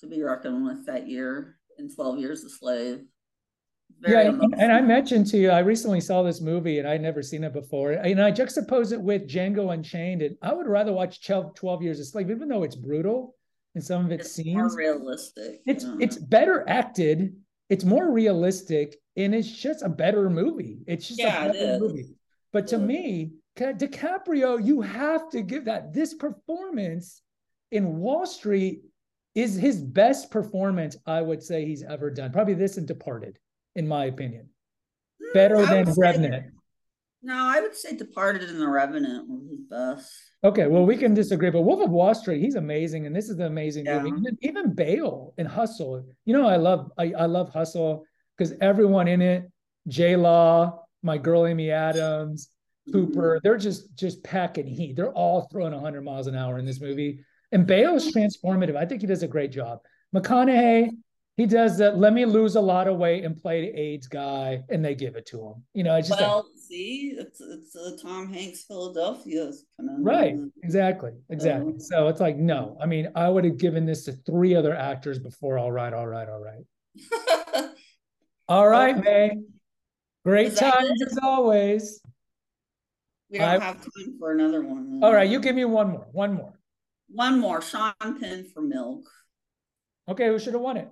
to 0.00 0.06
be 0.06 0.22
reckoned 0.22 0.64
with 0.64 0.86
that 0.86 1.08
year 1.08 1.58
in 1.78 1.92
12 1.94 2.18
Years 2.18 2.44
a 2.44 2.50
Slave. 2.50 3.00
Very 4.00 4.24
yeah, 4.24 4.30
and, 4.30 4.54
and 4.56 4.72
I 4.72 4.80
mentioned 4.80 5.26
to 5.28 5.36
you, 5.38 5.50
I 5.50 5.58
recently 5.58 6.00
saw 6.00 6.22
this 6.22 6.40
movie 6.40 6.78
and 6.78 6.88
I'd 6.88 7.02
never 7.02 7.22
seen 7.22 7.44
it 7.44 7.52
before. 7.52 7.92
And 7.92 8.22
I 8.22 8.30
juxtapose 8.32 8.92
it 8.92 9.00
with 9.00 9.28
Django 9.28 9.72
Unchained. 9.74 10.22
And 10.22 10.36
I 10.42 10.52
would 10.54 10.66
rather 10.68 10.92
watch 10.92 11.26
12, 11.26 11.54
12 11.54 11.82
Years 11.82 12.00
a 12.00 12.04
Slave, 12.04 12.30
even 12.30 12.48
though 12.48 12.62
it's 12.62 12.76
brutal 12.76 13.34
in 13.74 13.82
some 13.82 14.04
of 14.06 14.12
its 14.12 14.26
it's 14.26 14.34
scenes. 14.36 14.56
more 14.56 14.76
realistic. 14.76 15.60
it's 15.66 15.84
you 15.84 15.90
know. 15.90 15.98
it's 16.00 16.16
better 16.16 16.64
acted, 16.68 17.34
it's 17.68 17.84
more 17.84 18.10
realistic, 18.10 18.96
and 19.16 19.34
it's 19.34 19.50
just 19.50 19.82
a 19.82 19.88
better 19.88 20.30
movie. 20.30 20.78
It's 20.86 21.06
just 21.08 21.20
Yeah, 21.20 21.46
a 21.46 21.52
better 21.52 21.78
movie. 21.78 22.14
But 22.52 22.68
to 22.68 22.78
me, 22.78 23.32
Ca- 23.56 23.72
DiCaprio, 23.74 24.64
you 24.64 24.80
have 24.80 25.28
to 25.30 25.42
give 25.42 25.66
that 25.66 25.92
this 25.92 26.14
performance 26.14 27.22
in 27.70 27.98
Wall 27.98 28.26
Street 28.26 28.82
is 29.34 29.54
his 29.54 29.80
best 29.80 30.30
performance, 30.30 30.96
I 31.06 31.22
would 31.22 31.42
say 31.42 31.64
he's 31.64 31.82
ever 31.82 32.10
done. 32.10 32.32
Probably 32.32 32.54
this 32.54 32.76
and 32.76 32.86
Departed, 32.86 33.38
in 33.76 33.86
my 33.86 34.06
opinion. 34.06 34.48
Mm, 35.22 35.34
Better 35.34 35.56
I 35.58 35.64
than 35.66 35.86
would 35.86 35.94
say- 35.94 36.00
Revenant. 36.00 36.46
No, 37.22 37.34
I 37.36 37.60
would 37.60 37.76
say 37.76 37.94
Departed 37.94 38.48
and 38.48 38.58
The 38.60 38.66
Revenant 38.66 39.28
were 39.28 39.40
his 39.50 39.60
best. 39.68 40.10
Okay, 40.42 40.66
well, 40.66 40.86
we 40.86 40.96
can 40.96 41.12
disagree, 41.12 41.50
but 41.50 41.60
Wolf 41.60 41.82
of 41.84 41.90
Wall 41.90 42.14
Street, 42.14 42.40
he's 42.40 42.54
amazing, 42.54 43.04
and 43.06 43.14
this 43.14 43.28
is 43.28 43.38
an 43.38 43.44
amazing 43.46 43.84
Yeah. 43.84 44.00
movie. 44.02 44.16
Even, 44.18 44.38
even 44.40 44.74
Bale 44.74 45.34
in 45.36 45.44
Hustle, 45.44 46.06
you 46.24 46.32
know, 46.32 46.46
I 46.46 46.56
love 46.56 46.90
I, 46.96 47.12
I 47.12 47.26
love 47.26 47.50
Hustle 47.52 48.04
because 48.36 48.54
everyone 48.62 49.06
in 49.06 49.20
it, 49.20 49.50
J 49.86 50.16
Law, 50.16 50.82
my 51.02 51.18
girl 51.18 51.46
Amy 51.46 51.70
Adams, 51.70 52.48
Cooper, 52.90 53.34
mm-hmm. 53.36 53.38
they're 53.42 53.58
just 53.58 53.94
just 53.96 54.24
packing 54.24 54.66
heat. 54.66 54.96
They're 54.96 55.12
all 55.12 55.42
throwing 55.52 55.74
100 55.74 56.00
miles 56.00 56.26
an 56.26 56.34
hour 56.34 56.58
in 56.58 56.64
this 56.64 56.80
movie, 56.80 57.22
and 57.52 57.66
Bale 57.66 57.94
is 57.96 58.14
transformative. 58.14 58.76
I 58.76 58.84
think 58.86 59.00
he 59.00 59.06
does 59.06 59.22
a 59.22 59.28
great 59.28 59.50
job. 59.52 59.80
McConaughey, 60.14 60.90
he 61.36 61.46
does 61.46 61.78
that. 61.78 61.96
Let 61.98 62.12
me 62.12 62.24
lose 62.24 62.56
a 62.56 62.60
lot 62.60 62.86
of 62.88 62.96
weight 62.98 63.24
and 63.24 63.36
play 63.36 63.62
the 63.70 63.78
AIDS 63.78 64.06
guy, 64.08 64.62
and 64.68 64.84
they 64.84 64.94
give 64.94 65.16
it 65.16 65.26
to 65.26 65.38
him. 65.40 65.64
You 65.74 65.84
know, 65.84 65.94
I 65.94 66.00
just 66.00 66.12
Well, 66.20 66.46
see, 66.56 67.14
it's 67.18 67.40
it's 67.40 67.74
a 67.76 67.96
Tom 68.02 68.32
Hanks 68.32 68.64
Philadelphia 68.64 69.50
Right. 69.78 70.36
Exactly. 70.62 71.12
Exactly. 71.30 71.72
Um, 71.74 71.80
So 71.80 72.08
it's 72.08 72.20
like, 72.20 72.36
no, 72.36 72.76
I 72.80 72.86
mean, 72.86 73.10
I 73.14 73.28
would 73.28 73.44
have 73.44 73.56
given 73.58 73.86
this 73.86 74.04
to 74.04 74.12
three 74.12 74.54
other 74.54 74.74
actors 74.74 75.18
before. 75.18 75.58
All 75.58 75.72
right. 75.72 75.92
All 75.92 76.06
right. 76.06 76.28
All 76.28 76.40
right. 76.40 76.64
All 78.48 78.68
right, 78.68 78.96
Okay. 78.98 79.30
May. 79.34 79.42
Great 80.24 80.56
times 80.56 81.00
as 81.06 81.18
always. 81.22 82.00
we 83.30 83.38
don't 83.38 83.48
I- 83.48 83.64
have 83.64 83.76
time 83.80 84.16
for 84.18 84.32
another 84.32 84.62
one. 84.62 85.00
All 85.02 85.14
right. 85.14 85.28
You 85.30 85.40
give 85.40 85.54
me 85.56 85.64
one 85.64 85.88
more. 85.90 86.06
One 86.12 86.34
more. 86.34 86.52
One 87.12 87.38
more. 87.40 87.60
Sean 87.62 87.92
Penn 88.00 88.46
for 88.52 88.62
Milk. 88.62 89.04
Okay. 90.08 90.26
Who 90.28 90.38
should 90.38 90.54
have 90.54 90.62
won 90.62 90.76
it? 90.76 90.88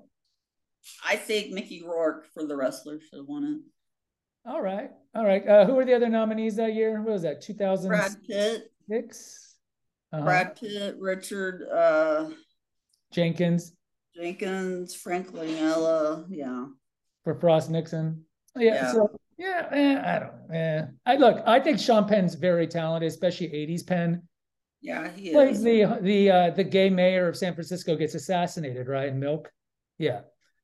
I 1.07 1.16
think 1.16 1.52
Mickey 1.52 1.83
Rourke 1.85 2.26
for 2.33 2.44
the 2.44 2.57
wrestler 2.57 2.98
should 3.00 3.18
have 3.18 3.26
won 3.26 3.44
it. 3.44 4.50
All 4.50 4.62
right. 4.62 4.90
All 5.14 5.24
right. 5.24 5.46
Uh, 5.46 5.66
who 5.66 5.74
were 5.74 5.85
the 5.85 5.94
other 5.94 6.09
nominees 6.09 6.57
that 6.57 6.74
year? 6.74 7.02
What 7.02 7.12
was 7.12 7.22
that? 7.22 7.42
Two 7.42 7.54
thousand. 7.54 7.90
2006? 7.90 8.26
Brad 8.28 8.62
Pitt, 8.88 9.14
Uh-huh. 10.12 10.24
Brad 10.24 10.57
Pitt, 10.57 10.96
Richard 10.98 11.68
uh, 11.68 12.31
Jenkins 13.12 13.72
Jenkins, 14.14 14.94
Frank 14.94 15.33
Langella. 15.33 16.24
Yeah. 16.31 16.66
for 17.24 17.35
Frost 17.35 17.70
Nixon. 17.70 18.24
Yeah. 18.57 18.74
Yeah. 18.74 18.92
So, 18.92 19.11
yeah. 19.37 19.68
Eh, 19.72 20.00
I 20.04 20.18
don't 20.18 20.48
know. 20.48 20.54
Eh. 20.57 20.85
I 21.07 21.16
look, 21.16 21.42
I 21.46 21.61
think 21.61 21.78
Sean 21.78 22.09
Penn's 22.09 22.35
very 22.35 22.66
talented, 22.66 23.09
especially 23.09 23.48
80s 23.48 23.87
Penn. 23.87 24.22
Yeah, 24.80 25.10
he 25.10 25.32
plays 25.32 25.58
is. 25.58 25.64
the 25.64 25.98
the 26.02 26.30
uh, 26.30 26.50
the 26.50 26.64
gay 26.64 26.88
mayor 26.90 27.28
of 27.28 27.36
San 27.36 27.54
Francisco 27.54 27.96
gets 27.96 28.14
assassinated, 28.14 28.88
right? 28.88 29.08
In 29.08 29.18
Milk. 29.18 29.50
Yeah. 29.98 30.20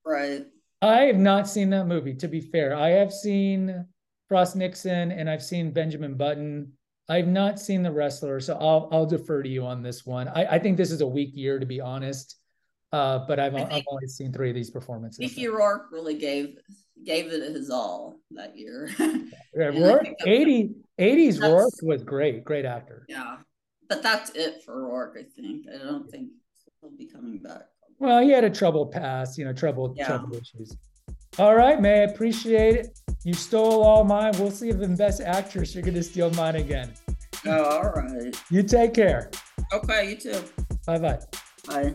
Right. 0.07 0.44
I 0.83 1.03
have 1.03 1.16
not 1.16 1.48
seen 1.48 1.70
that 1.70 1.87
movie, 1.87 2.14
to 2.14 2.29
be 2.29 2.40
fair. 2.40 2.77
I 2.77 2.90
have 2.90 3.12
seen 3.12 3.87
Frost 4.29 4.55
Nixon 4.55 5.12
and 5.12 5.29
I've 5.31 5.42
seen 5.42 5.72
Benjamin 5.72 6.14
Button. 6.14 6.72
I've 7.09 7.27
not 7.27 7.59
seen 7.59 7.83
the 7.83 7.90
wrestler, 7.90 8.38
so 8.40 8.55
I'll 8.55 8.88
I'll 8.92 9.07
defer 9.07 9.42
to 9.42 9.48
you 9.48 9.64
on 9.64 9.83
this 9.83 10.07
one. 10.07 10.29
I, 10.29 10.44
I 10.44 10.59
think 10.59 10.77
this 10.77 10.90
is 10.90 11.00
a 11.00 11.07
weak 11.07 11.31
year 11.35 11.59
to 11.59 11.66
be 11.66 11.81
honest. 11.81 12.37
Uh, 12.92 13.27
but 13.27 13.40
I've 13.40 13.55
I've 13.57 13.83
only 13.88 14.07
seen 14.07 14.33
three 14.33 14.50
of 14.50 14.55
these 14.55 14.70
performances. 14.70 15.18
Mickey 15.18 15.48
Rourke 15.48 15.88
really 15.90 16.14
gave 16.16 16.57
gave 17.05 17.27
it 17.33 17.42
his 17.53 17.68
all 17.70 18.20
that 18.31 18.57
year. 18.57 18.88
Yeah, 19.57 19.66
Rourke, 19.66 20.09
80, 20.27 20.74
80s 20.98 21.35
That's- 21.35 21.40
Rourke 21.53 21.74
was 21.83 22.03
great, 22.03 22.44
great 22.44 22.64
actor. 22.64 23.07
yeah. 23.09 23.37
But 23.88 24.03
that's 24.03 24.31
it 24.35 24.62
for 24.64 24.83
Rourke, 24.87 25.16
I 25.18 25.23
think. 25.40 25.66
I 25.73 25.79
don't 25.85 26.11
think 26.11 26.31
he'll 26.81 26.90
be 26.97 27.07
coming 27.07 27.38
back. 27.38 27.62
Well, 27.99 28.20
he 28.23 28.31
had 28.31 28.44
a 28.44 28.51
troubled 28.51 28.92
past, 28.92 29.38
you 29.38 29.44
know, 29.44 29.53
troubled 29.53 29.97
Yeah. 29.97 30.07
troubled 30.07 30.37
issues. 30.37 30.77
All 31.38 31.55
right, 31.55 31.81
man, 31.81 32.09
I 32.09 32.12
appreciate 32.12 32.77
it. 32.77 32.99
You 33.25 33.35
stole 33.35 33.83
all 33.83 34.05
mine. 34.05 34.33
We'll 34.38 34.51
see 34.51 34.68
if 34.68 34.81
in 34.81 34.97
Best 34.97 35.20
Actress 35.20 35.75
you're 35.75 35.83
gonna 35.85 36.03
steal 36.03 36.31
mine 36.31 36.57
again. 36.57 36.92
Oh, 37.47 37.62
all 37.62 37.90
right. 37.92 38.35
You 38.51 38.62
take 38.62 38.94
care. 38.94 39.31
Okay, 39.73 40.11
you 40.11 40.16
too. 40.16 40.42
Bye 40.87 40.99
bye. 40.99 41.18
Bye. 41.66 41.94